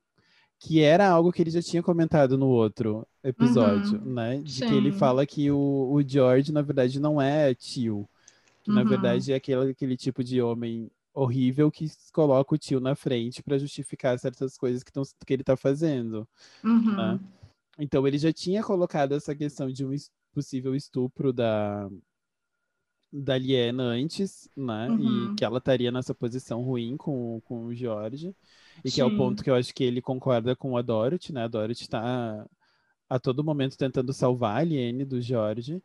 que 0.59 0.81
era 0.81 1.07
algo 1.07 1.31
que 1.31 1.41
ele 1.41 1.51
já 1.51 1.61
tinha 1.61 1.83
comentado 1.83 2.37
no 2.37 2.47
outro 2.47 3.07
episódio, 3.23 3.99
uhum. 3.99 4.13
né? 4.13 4.41
De 4.41 4.53
Sim. 4.53 4.67
que 4.67 4.73
ele 4.73 4.91
fala 4.91 5.25
que 5.25 5.51
o, 5.51 5.91
o 5.91 6.01
George, 6.01 6.51
na 6.51 6.61
verdade, 6.61 6.99
não 6.99 7.21
é 7.21 7.53
tio, 7.53 8.09
que 8.63 8.71
uhum. 8.71 8.75
na 8.75 8.83
verdade 8.83 9.31
é 9.31 9.35
aquele, 9.35 9.71
aquele 9.71 9.95
tipo 9.95 10.23
de 10.23 10.41
homem 10.41 10.89
horrível 11.13 11.71
que 11.71 11.89
coloca 12.13 12.53
o 12.53 12.57
tio 12.57 12.79
na 12.79 12.95
frente 12.95 13.41
para 13.41 13.57
justificar 13.57 14.17
certas 14.19 14.57
coisas 14.57 14.83
que, 14.83 14.91
tão, 14.91 15.03
que 15.25 15.33
ele 15.33 15.41
está 15.41 15.55
fazendo. 15.55 16.27
Uhum. 16.63 16.95
Né? 16.95 17.19
Então 17.79 18.07
ele 18.07 18.17
já 18.17 18.31
tinha 18.33 18.63
colocado 18.63 19.13
essa 19.13 19.35
questão 19.35 19.71
de 19.71 19.85
um 19.85 19.95
possível 20.33 20.75
estupro 20.75 21.31
da 21.31 21.89
da 23.11 23.37
Liena 23.37 23.83
antes, 23.83 24.49
né? 24.55 24.89
Uhum. 24.89 25.31
E 25.31 25.35
que 25.35 25.45
ela 25.45 25.59
estaria 25.59 25.91
nessa 25.91 26.13
posição 26.13 26.61
ruim 26.61 26.97
com, 26.97 27.41
com 27.45 27.65
o 27.65 27.73
George. 27.73 28.35
E 28.83 28.89
Sim. 28.89 28.95
que 28.95 29.01
é 29.01 29.05
o 29.05 29.15
ponto 29.15 29.43
que 29.43 29.49
eu 29.49 29.55
acho 29.55 29.73
que 29.73 29.83
ele 29.83 30.01
concorda 30.01 30.55
com 30.55 30.77
a 30.77 30.81
Dorothy, 30.81 31.33
né? 31.33 31.43
A 31.43 31.47
Dorothy 31.47 31.83
está 31.83 32.45
a 33.09 33.19
todo 33.19 33.43
momento 33.43 33.77
tentando 33.77 34.11
salvar 34.13 34.57
a 34.57 34.63
Liene 34.63 35.05
do 35.05 35.21
George. 35.21 35.81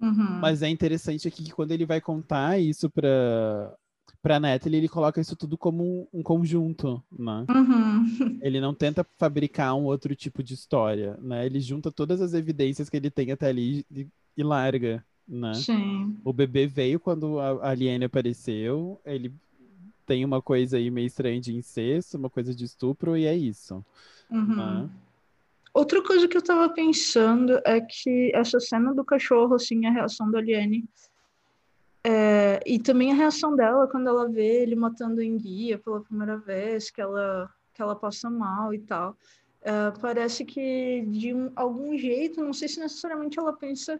Uhum. 0.00 0.40
Mas 0.40 0.62
é 0.62 0.68
interessante 0.68 1.28
aqui 1.28 1.44
que 1.44 1.52
quando 1.52 1.70
ele 1.70 1.86
vai 1.86 2.00
contar 2.00 2.58
isso 2.58 2.90
para 2.90 3.74
para 4.20 4.38
Natalie, 4.38 4.78
ele 4.78 4.88
coloca 4.88 5.20
isso 5.20 5.34
tudo 5.34 5.58
como 5.58 5.82
um, 5.82 6.20
um 6.20 6.22
conjunto, 6.22 7.02
né? 7.10 7.44
Uhum. 7.50 8.04
Ele 8.40 8.60
não 8.60 8.72
tenta 8.72 9.04
fabricar 9.18 9.74
um 9.74 9.82
outro 9.82 10.14
tipo 10.14 10.44
de 10.44 10.54
história, 10.54 11.18
né? 11.20 11.44
Ele 11.44 11.58
junta 11.60 11.90
todas 11.90 12.20
as 12.20 12.32
evidências 12.32 12.88
que 12.88 12.96
ele 12.96 13.10
tem 13.10 13.32
até 13.32 13.48
ali 13.48 13.84
e, 13.90 14.06
e 14.36 14.42
larga, 14.44 15.04
né? 15.26 15.54
Sim. 15.54 16.16
O 16.24 16.32
bebê 16.32 16.68
veio 16.68 17.00
quando 17.00 17.40
a 17.40 17.70
Aliene 17.70 18.04
apareceu, 18.04 19.00
ele 19.04 19.34
tem 20.12 20.26
uma 20.26 20.42
coisa 20.42 20.76
aí 20.76 20.90
meio 20.90 21.06
estranha 21.06 21.40
de 21.40 21.56
incesto, 21.56 22.18
uma 22.18 22.28
coisa 22.28 22.54
de 22.54 22.66
estupro, 22.66 23.16
e 23.16 23.24
é 23.24 23.34
isso. 23.34 23.82
Uhum. 24.30 24.56
Né? 24.56 24.90
Outra 25.72 26.02
coisa 26.02 26.28
que 26.28 26.36
eu 26.36 26.42
tava 26.42 26.68
pensando 26.68 27.58
é 27.64 27.80
que 27.80 28.30
essa 28.34 28.60
cena 28.60 28.92
do 28.92 29.06
cachorro, 29.06 29.54
assim, 29.54 29.86
a 29.86 29.90
reação 29.90 30.30
da 30.30 30.38
Aliene 30.38 30.84
é, 32.04 32.60
e 32.66 32.78
também 32.78 33.10
a 33.10 33.14
reação 33.14 33.56
dela 33.56 33.88
quando 33.88 34.06
ela 34.06 34.28
vê 34.28 34.62
ele 34.62 34.76
matando 34.76 35.16
o 35.16 35.22
enguia 35.22 35.78
pela 35.78 36.02
primeira 36.02 36.36
vez, 36.36 36.90
que 36.90 37.00
ela, 37.00 37.48
que 37.72 37.80
ela 37.80 37.96
passa 37.96 38.28
mal 38.28 38.74
e 38.74 38.80
tal. 38.80 39.16
É, 39.62 39.92
parece 39.98 40.44
que 40.44 41.06
de 41.08 41.32
um, 41.32 41.50
algum 41.56 41.96
jeito, 41.96 42.44
não 42.44 42.52
sei 42.52 42.68
se 42.68 42.78
necessariamente 42.78 43.38
ela 43.38 43.54
pensa, 43.54 43.98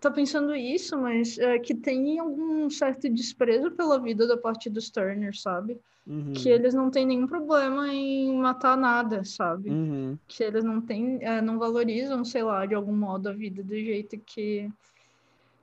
tá 0.00 0.10
pensando 0.10 0.54
isso, 0.54 0.96
mas 0.96 1.38
é, 1.38 1.58
que 1.58 1.74
tem 1.74 2.18
algum 2.18 2.70
certo 2.70 3.08
desprezo 3.08 3.70
pela 3.72 4.00
vida 4.00 4.26
da 4.26 4.36
parte 4.36 4.70
dos 4.70 4.90
Turner, 4.90 5.36
sabe? 5.36 5.78
Uhum. 6.06 6.32
Que 6.32 6.48
eles 6.48 6.72
não 6.72 6.90
têm 6.90 7.04
nenhum 7.04 7.26
problema 7.26 7.92
em 7.92 8.34
matar 8.36 8.76
nada, 8.76 9.24
sabe? 9.24 9.70
Uhum. 9.70 10.18
Que 10.26 10.42
eles 10.42 10.64
não 10.64 10.80
têm, 10.80 11.18
é, 11.22 11.40
não 11.42 11.58
valorizam, 11.58 12.24
sei 12.24 12.42
lá, 12.42 12.64
de 12.64 12.74
algum 12.74 12.96
modo 12.96 13.28
a 13.28 13.32
vida 13.32 13.62
do 13.62 13.74
jeito 13.74 14.18
que 14.18 14.70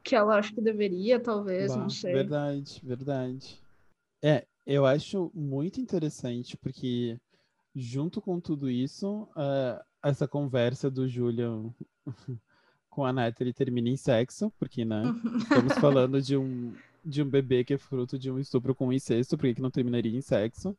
que 0.03 0.15
ela 0.15 0.37
acha 0.37 0.53
que 0.53 0.61
deveria, 0.61 1.19
talvez, 1.19 1.73
bah, 1.73 1.81
não 1.81 1.89
sei. 1.89 2.13
Verdade, 2.13 2.79
verdade. 2.83 3.59
É, 4.23 4.45
eu 4.63 4.85
acho 4.85 5.31
muito 5.33 5.81
interessante, 5.81 6.55
porque 6.55 7.19
junto 7.75 8.21
com 8.21 8.39
tudo 8.39 8.69
isso, 8.69 9.23
uh, 9.35 9.83
essa 10.03 10.27
conversa 10.27 10.91
do 10.91 11.07
Julian 11.07 11.73
com 12.95 13.05
a 13.05 13.11
Natalie 13.11 13.51
termina 13.51 13.89
em 13.89 13.97
sexo, 13.97 14.51
porque, 14.57 14.85
né, 14.85 15.03
estamos 15.37 15.73
falando 15.79 16.21
de 16.21 16.37
um, 16.37 16.73
de 17.03 17.21
um 17.21 17.29
bebê 17.29 17.65
que 17.65 17.73
é 17.73 17.77
fruto 17.77 18.17
de 18.17 18.31
um 18.31 18.39
estupro 18.39 18.73
com 18.73 18.93
incesto, 18.93 19.37
por 19.37 19.53
que 19.53 19.61
não 19.61 19.69
terminaria 19.69 20.17
em 20.17 20.21
sexo? 20.21 20.75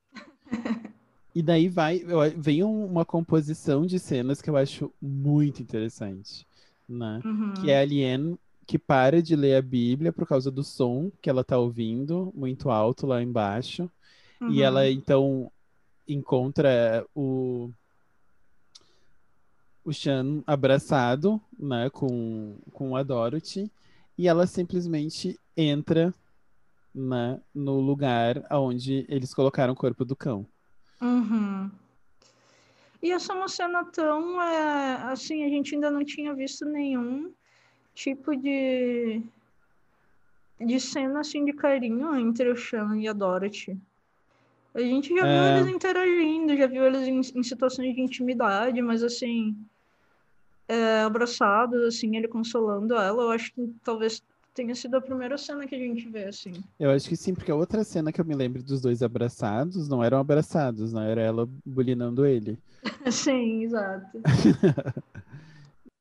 E 1.35 1.42
daí 1.42 1.68
vai, 1.68 2.02
vem 2.35 2.64
uma 2.64 3.05
composição 3.05 3.85
de 3.85 3.98
cenas 3.98 4.40
que 4.40 4.48
eu 4.48 4.57
acho 4.57 4.90
muito 5.00 5.61
interessante, 5.61 6.46
né? 6.88 7.20
Uhum. 7.22 7.52
Que 7.61 7.70
é 7.70 7.79
a 7.79 7.83
Alien 7.83 8.38
que 8.66 8.79
para 8.79 9.22
de 9.22 9.37
ler 9.37 9.57
a 9.57 9.62
Bíblia 9.62 10.12
por 10.12 10.26
causa 10.26 10.50
do 10.50 10.64
som 10.64 11.11
que 11.20 11.29
ela 11.29 11.44
tá 11.44 11.59
ouvindo 11.59 12.33
muito 12.35 12.70
alto 12.70 13.07
lá 13.07 13.22
embaixo. 13.22 13.88
Uhum. 14.40 14.50
E 14.50 14.62
ela 14.62 14.88
então 14.90 15.52
encontra 16.09 17.07
o 17.14 17.70
o 19.87 19.92
Chan 19.92 20.42
abraçado, 20.44 21.40
né, 21.57 21.88
com, 21.90 22.57
com 22.72 22.96
a 22.96 23.05
Dorothy, 23.05 23.70
e 24.18 24.27
ela 24.27 24.44
simplesmente 24.44 25.38
entra 25.57 26.12
né, 26.92 27.40
no 27.55 27.79
lugar 27.79 28.44
onde 28.51 29.07
eles 29.09 29.33
colocaram 29.33 29.72
o 29.72 29.77
corpo 29.77 30.05
do 30.05 30.16
cão. 30.16 30.44
Uhum. 31.01 31.70
E 33.01 33.12
essa 33.12 33.33
é 33.33 33.37
uma 33.37 33.49
cena 33.49 33.85
tão, 33.85 34.42
é, 34.42 35.03
assim, 35.05 35.44
a 35.44 35.49
gente 35.49 35.77
ainda 35.77 35.88
não 35.88 36.05
tinha 36.05 36.35
visto 36.35 36.64
nenhum 36.64 37.33
tipo 37.94 38.35
de 38.37 39.22
de 40.59 40.81
cena 40.81 41.20
assim 41.20 41.44
de 41.44 41.53
carinho 41.53 42.16
entre 42.16 42.51
o 42.51 42.57
Sean 42.57 42.96
e 42.96 43.07
a 43.07 43.12
Dorothy. 43.12 43.79
A 44.75 44.81
gente 44.81 45.14
já 45.14 45.27
é... 45.27 45.33
viu 45.33 45.59
eles 45.59 45.75
interagindo, 45.75 46.57
já 46.57 46.66
viu 46.66 46.85
eles 46.85 47.07
em, 47.07 47.38
em 47.38 47.42
situações 47.42 47.94
de 47.94 48.01
intimidade, 48.01 48.81
mas 48.81 49.03
assim, 49.03 49.55
é, 50.68 51.00
abraçados, 51.02 51.83
assim, 51.85 52.16
ele 52.16 52.29
consolando 52.29 52.94
ela. 52.94 53.22
Eu 53.22 53.31
acho 53.31 53.52
que 53.52 53.74
talvez 53.85 54.22
tenha 54.57 54.74
sido 54.74 54.96
a 54.96 55.00
primeira 55.00 55.37
cena 55.37 55.66
que 55.66 55.74
a 55.74 55.79
gente 55.79 56.09
vê, 56.09 56.24
assim. 56.24 56.52
Eu 56.81 56.90
acho 56.90 57.09
que 57.09 57.16
sim, 57.16 57.35
porque 57.35 57.50
a 57.50 57.55
outra 57.55 57.85
cena 57.85 58.11
que 58.11 58.20
eu 58.20 58.24
me 58.24 58.35
lembro 58.35 58.62
dos 58.62 58.81
dois 58.81 59.02
abraçados 59.02 59.87
não 59.88 60.02
eram 60.02 60.18
abraçados, 60.18 60.92
não 60.92 61.02
era 61.02 61.20
ela 61.20 61.48
bulinando 61.64 62.24
ele. 62.24 62.59
sim, 63.12 63.64
exato. 63.64 64.18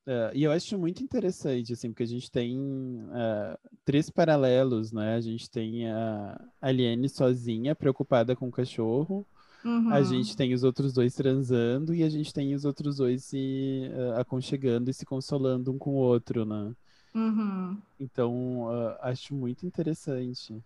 Uh, 0.08 0.32
e 0.34 0.44
eu 0.44 0.52
acho 0.54 0.78
muito 0.78 1.04
interessante, 1.04 1.74
assim, 1.74 1.90
porque 1.90 2.04
a 2.04 2.08
gente 2.08 2.32
tem 2.32 2.58
uh, 2.58 3.58
três 3.84 4.10
paralelos, 4.10 4.94
né? 4.94 5.16
A 5.16 5.22
gente 5.22 5.50
tem 5.50 5.92
a 5.92 6.40
Aliene 6.62 7.10
sozinha, 7.10 7.76
preocupada 7.76 8.36
com 8.38 8.48
o 8.48 8.52
cachorro, 8.52 9.28
uhum. 9.66 9.92
a 9.92 10.02
gente 10.02 10.38
tem 10.38 10.54
os 10.54 10.64
outros 10.64 10.94
dois 10.94 11.14
transando 11.14 11.94
e 11.94 12.04
a 12.04 12.10
gente 12.10 12.34
tem 12.34 12.54
os 12.54 12.64
outros 12.64 12.98
dois 12.98 13.24
se 13.24 13.90
uh, 13.92 14.20
aconchegando 14.20 14.90
e 14.90 14.94
se 14.94 15.06
consolando 15.06 15.72
um 15.72 15.78
com 15.78 15.92
o 15.92 15.98
outro, 15.98 16.46
né? 16.46 16.72
Uhum. 17.14 17.78
Então, 18.00 18.68
acho 19.02 19.34
muito 19.34 19.66
interessante. 19.66 20.62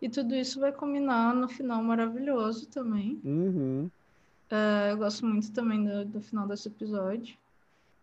E 0.00 0.08
tudo 0.08 0.34
isso 0.34 0.60
vai 0.60 0.70
combinar 0.70 1.34
no 1.34 1.48
final 1.48 1.82
maravilhoso 1.82 2.66
também. 2.68 3.20
Uhum. 3.24 3.90
eu 4.90 4.96
gosto 4.96 5.26
muito 5.26 5.50
também 5.50 5.84
do, 5.84 6.04
do 6.04 6.20
final 6.20 6.46
desse 6.46 6.68
episódio 6.68 7.36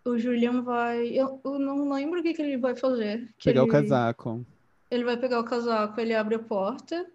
o 0.03 0.17
Julian 0.17 0.61
vai. 0.61 1.07
Eu, 1.07 1.39
eu, 1.43 1.59
não 1.59 1.91
lembro 1.91 2.19
o 2.19 2.23
que, 2.23 2.33
que 2.33 2.41
ele 2.41 2.57
vai 2.57 2.75
fazer. 2.75 3.29
pegar 3.43 3.61
ele... 3.61 3.69
o 3.69 3.71
casaco. 3.71 4.45
Ele 4.89 5.03
vai 5.03 5.15
pegar 5.15 5.39
o 5.39 5.43
casaco, 5.43 5.99
ele 6.01 6.13
abre 6.13 6.35
a 6.35 6.39
porta 6.39 7.05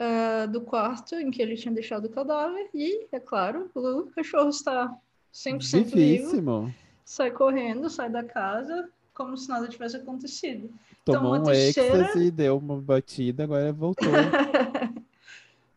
uh, 0.00 0.48
do 0.48 0.60
quarto 0.60 1.14
em 1.14 1.30
que 1.30 1.40
ele 1.42 1.56
tinha 1.56 1.72
deixado 1.72 2.06
o 2.06 2.10
cadáver 2.10 2.68
e, 2.74 3.06
é 3.12 3.20
claro, 3.20 3.70
o 3.74 4.06
cachorro 4.14 4.50
está 4.50 4.94
100% 5.32 5.84
Vivíssimo. 5.84 6.62
vivo. 6.62 6.74
Sai 7.04 7.30
correndo, 7.30 7.88
sai 7.88 8.10
da 8.10 8.24
casa, 8.24 8.88
como 9.14 9.36
se 9.36 9.48
nada 9.48 9.68
tivesse 9.68 9.96
acontecido. 9.96 10.70
Tomou 11.04 11.36
então, 11.36 11.50
um 11.50 11.54
terceira... 11.54 11.98
êxtase, 12.00 12.30
deu 12.30 12.58
uma 12.58 12.80
batida, 12.80 13.44
agora 13.44 13.72
voltou. 13.72 14.08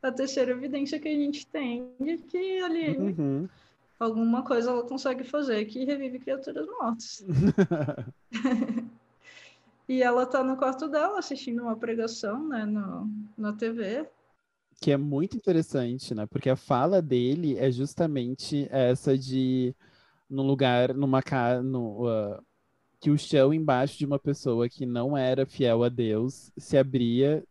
a 0.02 0.12
terceira 0.12 0.52
evidência 0.52 1.00
que 1.00 1.08
a 1.08 1.14
gente 1.14 1.46
tem 1.46 1.88
de 2.00 2.18
que 2.18 2.60
ali 2.62 2.98
Uhum. 2.98 3.50
alguma 4.00 4.44
coisa 4.44 4.72
ela 4.72 4.84
consegue 4.84 5.24
fazer 5.24 5.66
que 5.66 5.86
revive 5.86 6.20
criaturas 6.20 6.66
mortas. 6.68 7.24
e 9.90 10.02
ela 10.04 10.26
tá 10.26 10.44
no 10.44 10.58
quarto 10.58 10.88
dela 10.90 11.20
assistindo 11.20 11.64
uma 11.64 11.78
pregação, 11.78 12.48
né, 12.48 12.66
no, 12.66 13.12
na 13.38 13.54
TV. 13.54 14.10
que 14.82 14.92
é 14.92 14.98
muito 14.98 15.36
interessante, 15.38 16.14
né? 16.16 16.26
Porque 16.28 16.50
a 16.50 16.56
fala 16.56 17.02
dele 17.02 17.58
é 17.58 17.72
justamente 17.72 18.68
essa 18.72 19.18
de 19.18 19.76
num 20.30 20.44
lugar, 20.48 20.94
numa 20.96 21.24
casa, 21.24 21.64
no, 21.64 22.08
uh, 22.08 22.42
que 23.02 23.12
o 23.12 23.18
chão 23.18 23.54
embaixo 23.54 23.98
de 24.00 24.06
uma 24.06 24.20
pessoa 24.20 24.70
que 24.70 24.86
não 24.86 25.18
era 25.18 25.46
fiel 25.48 25.84
a 25.84 25.90
Deus 25.90 26.52
se 26.58 26.78
abria 26.78 27.46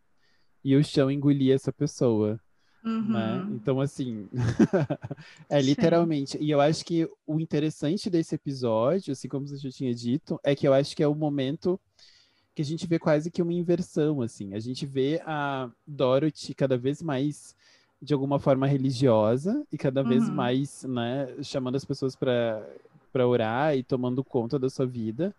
e 0.64 0.76
o 0.76 0.84
chão 0.84 1.10
engolia 1.10 1.54
essa 1.56 1.72
pessoa, 1.72 2.40
Uhum. 2.84 3.02
né? 3.02 3.46
Então, 3.50 3.80
assim, 3.80 4.28
é 5.48 5.60
Sim. 5.60 5.62
literalmente. 5.62 6.38
E 6.40 6.50
eu 6.50 6.60
acho 6.60 6.84
que 6.84 7.08
o 7.26 7.40
interessante 7.40 8.10
desse 8.10 8.34
episódio, 8.34 9.12
assim 9.12 9.28
como 9.28 9.46
você 9.46 9.56
já 9.58 9.70
tinha 9.70 9.94
dito, 9.94 10.40
é 10.44 10.54
que 10.54 10.66
eu 10.68 10.74
acho 10.74 10.96
que 10.96 11.02
é 11.02 11.08
o 11.08 11.14
momento 11.14 11.80
que 12.58 12.62
a 12.62 12.64
gente 12.64 12.88
vê 12.88 12.98
quase 12.98 13.30
que 13.30 13.40
uma 13.40 13.52
inversão, 13.52 14.20
assim. 14.20 14.52
A 14.52 14.58
gente 14.58 14.84
vê 14.84 15.22
a 15.24 15.70
Dorothy 15.86 16.52
cada 16.54 16.76
vez 16.76 17.00
mais 17.00 17.54
de 18.02 18.12
alguma 18.12 18.40
forma 18.40 18.66
religiosa 18.66 19.64
e 19.72 19.78
cada 19.78 20.02
vez 20.02 20.28
Uhum. 20.28 20.34
mais, 20.34 20.82
né, 20.82 21.36
chamando 21.40 21.76
as 21.76 21.84
pessoas 21.84 22.16
para 22.16 22.68
para 23.12 23.28
orar 23.28 23.76
e 23.76 23.84
tomando 23.84 24.24
conta 24.24 24.58
da 24.58 24.68
sua 24.68 24.84
vida. 24.84 25.32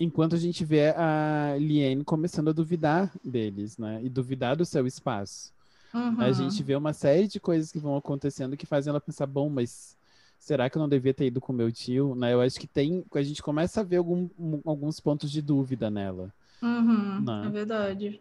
Enquanto 0.00 0.34
a 0.34 0.38
gente 0.38 0.64
vê 0.64 0.88
a 0.96 1.54
Liane 1.58 2.02
começando 2.02 2.48
a 2.48 2.52
duvidar 2.52 3.12
deles, 3.22 3.76
né? 3.76 4.00
E 4.02 4.08
duvidar 4.08 4.56
do 4.56 4.64
seu 4.64 4.86
espaço. 4.86 5.52
Uhum. 5.92 6.18
A 6.18 6.32
gente 6.32 6.62
vê 6.62 6.74
uma 6.74 6.94
série 6.94 7.28
de 7.28 7.38
coisas 7.38 7.70
que 7.70 7.78
vão 7.78 7.94
acontecendo 7.94 8.56
que 8.56 8.64
fazem 8.64 8.88
ela 8.90 9.02
pensar, 9.02 9.26
bom, 9.26 9.50
mas 9.50 9.98
será 10.42 10.68
que 10.68 10.76
eu 10.76 10.80
não 10.80 10.88
devia 10.88 11.14
ter 11.14 11.26
ido 11.26 11.40
com 11.40 11.52
meu 11.52 11.70
tio? 11.70 12.16
Né? 12.16 12.32
Eu 12.34 12.40
acho 12.40 12.58
que 12.58 12.66
tem, 12.66 13.04
a 13.14 13.22
gente 13.22 13.40
começa 13.40 13.80
a 13.80 13.84
ver 13.84 13.98
algum- 13.98 14.28
um- 14.36 14.60
alguns 14.64 14.98
pontos 14.98 15.30
de 15.30 15.40
dúvida 15.40 15.88
nela. 15.88 16.34
Uhum, 16.60 17.20
Não. 17.20 17.44
é 17.44 17.48
verdade. 17.48 18.20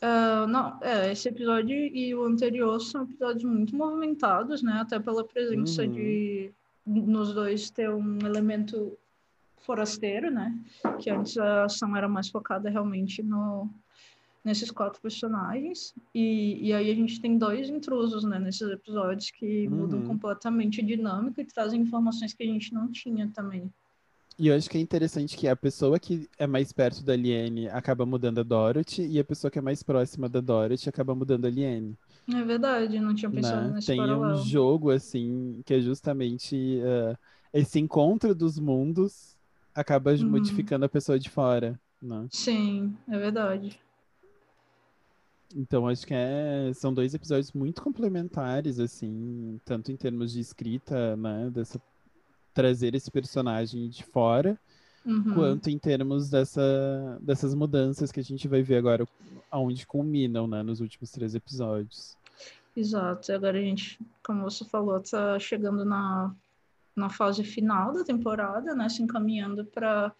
Ah, 0.00 0.46
não, 0.48 0.78
é, 0.80 1.10
esse 1.12 1.28
episódio 1.28 1.76
e 1.76 2.14
o 2.14 2.24
anterior 2.24 2.80
são 2.80 3.02
episódios 3.02 3.44
muito 3.44 3.74
movimentados, 3.76 4.62
né? 4.62 4.74
Até 4.80 4.98
pela 4.98 5.24
presença 5.24 5.82
Uhum. 5.82 5.92
de 5.92 6.52
nos 6.86 7.34
dois 7.34 7.68
ter 7.70 7.90
um 7.90 8.18
elemento 8.24 8.96
forasteiro, 9.58 10.30
né? 10.30 10.56
Que 11.00 11.10
antes 11.10 11.36
a 11.36 11.64
ação 11.64 11.94
era 11.96 12.08
mais 12.08 12.28
focada 12.30 12.70
realmente 12.70 13.22
no 13.22 13.68
nesses 14.44 14.70
quatro 14.70 15.00
personagens 15.02 15.94
e, 16.14 16.68
e 16.68 16.72
aí 16.72 16.90
a 16.90 16.94
gente 16.94 17.20
tem 17.20 17.36
dois 17.38 17.68
intrusos, 17.68 18.24
né? 18.24 18.38
Nesses 18.38 18.68
episódios 18.70 19.30
que 19.30 19.68
mudam 19.68 20.00
Uhum. 20.00 20.08
completamente 20.08 20.80
a 20.80 20.84
dinâmica 20.84 21.40
e 21.42 21.46
trazem 21.46 21.80
informações 21.82 22.32
que 22.34 22.42
a 22.42 22.46
gente 22.46 22.72
não 22.72 22.90
tinha 22.90 23.30
também. 23.34 23.70
E 24.38 24.48
eu 24.48 24.56
acho 24.56 24.68
que 24.70 24.78
é 24.78 24.80
interessante 24.80 25.36
que 25.36 25.46
a 25.46 25.54
pessoa 25.54 26.00
que 26.00 26.28
é 26.38 26.46
mais 26.46 26.72
perto 26.72 27.04
da 27.04 27.14
Liane 27.14 27.68
acaba 27.68 28.04
mudando 28.06 28.40
a 28.40 28.42
Dorothy 28.42 29.06
e 29.06 29.18
a 29.18 29.24
pessoa 29.24 29.50
que 29.50 29.58
é 29.58 29.62
mais 29.62 29.82
próxima 29.82 30.28
da 30.28 30.40
Dorothy 30.40 30.88
acaba 30.88 31.14
mudando 31.14 31.44
a 31.46 31.50
Liane. 31.50 31.96
É 32.32 32.42
verdade, 32.44 32.98
não 32.98 33.14
tinha 33.14 33.30
pensado 33.30 33.68
né? 33.68 33.74
nesse 33.74 33.86
Tem 33.86 34.16
um 34.16 34.34
paralelo. 34.34 34.44
jogo, 34.44 34.90
assim, 34.90 35.62
que 35.64 35.74
é 35.74 35.80
justamente 35.80 36.80
eh, 36.80 37.16
esse 37.52 37.78
encontro 37.78 38.34
dos 38.34 38.58
mundos 38.58 39.36
acaba 39.74 40.12
Uhum. 40.18 40.30
modificando 40.30 40.84
a 40.84 40.88
pessoa 40.88 41.18
de 41.18 41.30
fora, 41.30 41.80
né? 42.00 42.28
Sim, 42.30 42.96
é 43.08 43.18
verdade. 43.18 43.78
Então, 45.54 45.88
acho 45.88 46.06
que 46.06 46.14
é, 46.14 46.70
são 46.74 46.94
dois 46.94 47.12
episódios 47.14 47.52
muito 47.52 47.82
complementares, 47.82 48.78
assim, 48.78 49.60
tanto 49.64 49.90
em 49.90 49.96
termos 49.96 50.32
de 50.32 50.40
escrita, 50.40 51.16
né, 51.16 51.50
dessa, 51.50 51.80
trazer 52.54 52.94
esse 52.94 53.10
personagem 53.10 53.88
de 53.88 54.04
fora, 54.04 54.58
Uhum. 55.04 55.32
quanto 55.32 55.70
em 55.70 55.78
termos 55.78 56.28
dessa, 56.28 57.18
dessas 57.22 57.54
mudanças 57.54 58.12
que 58.12 58.20
a 58.20 58.22
gente 58.22 58.46
vai 58.46 58.62
ver 58.62 58.76
agora, 58.76 59.08
aonde 59.50 59.86
culminam, 59.86 60.46
né, 60.46 60.62
nos 60.62 60.80
últimos 60.80 61.10
três 61.10 61.34
episódios. 61.34 62.16
Exato. 62.76 63.30
E 63.30 63.34
Agora 63.34 63.58
a 63.58 63.62
gente, 63.62 63.98
como 64.22 64.42
você 64.42 64.64
falou, 64.64 65.00
tá 65.00 65.38
chegando 65.38 65.84
na, 65.84 66.34
na 66.94 67.08
fase 67.08 67.42
final 67.42 67.92
da 67.92 68.04
temporada, 68.04 68.74
né? 68.74 68.88
Se 68.88 69.02
encaminhando 69.02 69.64
para 69.64 70.12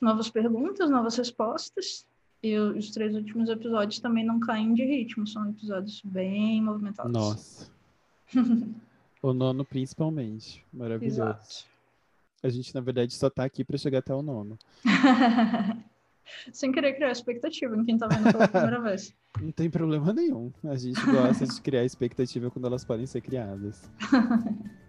novas 0.00 0.28
perguntas, 0.28 0.90
novas 0.90 1.16
respostas. 1.16 2.06
E 2.46 2.56
os 2.56 2.90
três 2.92 3.12
últimos 3.14 3.48
episódios 3.48 3.98
também 3.98 4.24
não 4.24 4.38
caem 4.38 4.72
de 4.72 4.84
ritmo, 4.84 5.26
são 5.26 5.50
episódios 5.50 6.00
bem 6.04 6.62
movimentados. 6.62 7.12
Nossa. 7.12 7.70
o 9.20 9.32
nono, 9.32 9.64
principalmente. 9.64 10.64
Maravilhoso. 10.72 11.22
Exato. 11.22 11.64
A 12.44 12.48
gente, 12.48 12.72
na 12.72 12.80
verdade, 12.80 13.12
só 13.14 13.28
tá 13.28 13.42
aqui 13.42 13.64
para 13.64 13.76
chegar 13.76 13.98
até 13.98 14.14
o 14.14 14.22
nono. 14.22 14.56
Sem 16.52 16.70
querer 16.70 16.94
criar 16.94 17.10
expectativa 17.10 17.76
em 17.76 17.84
quem 17.84 17.98
tá 17.98 18.06
vendo 18.06 18.30
pela 18.30 18.46
primeira 18.46 18.80
vez. 18.80 19.12
Não 19.42 19.50
tem 19.50 19.68
problema 19.68 20.12
nenhum. 20.12 20.52
A 20.62 20.76
gente 20.76 21.04
gosta 21.04 21.46
de 21.46 21.60
criar 21.60 21.84
expectativa 21.84 22.48
quando 22.48 22.66
elas 22.66 22.84
podem 22.84 23.06
ser 23.06 23.20
criadas. 23.22 23.90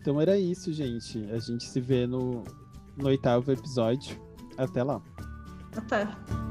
Então 0.00 0.18
era 0.18 0.38
isso, 0.38 0.72
gente. 0.72 1.22
A 1.32 1.38
gente 1.38 1.64
se 1.64 1.80
vê 1.80 2.06
no, 2.06 2.42
no 2.96 3.08
oitavo 3.08 3.52
episódio. 3.52 4.18
Até 4.56 4.82
lá. 4.82 5.02
Até. 5.76 6.47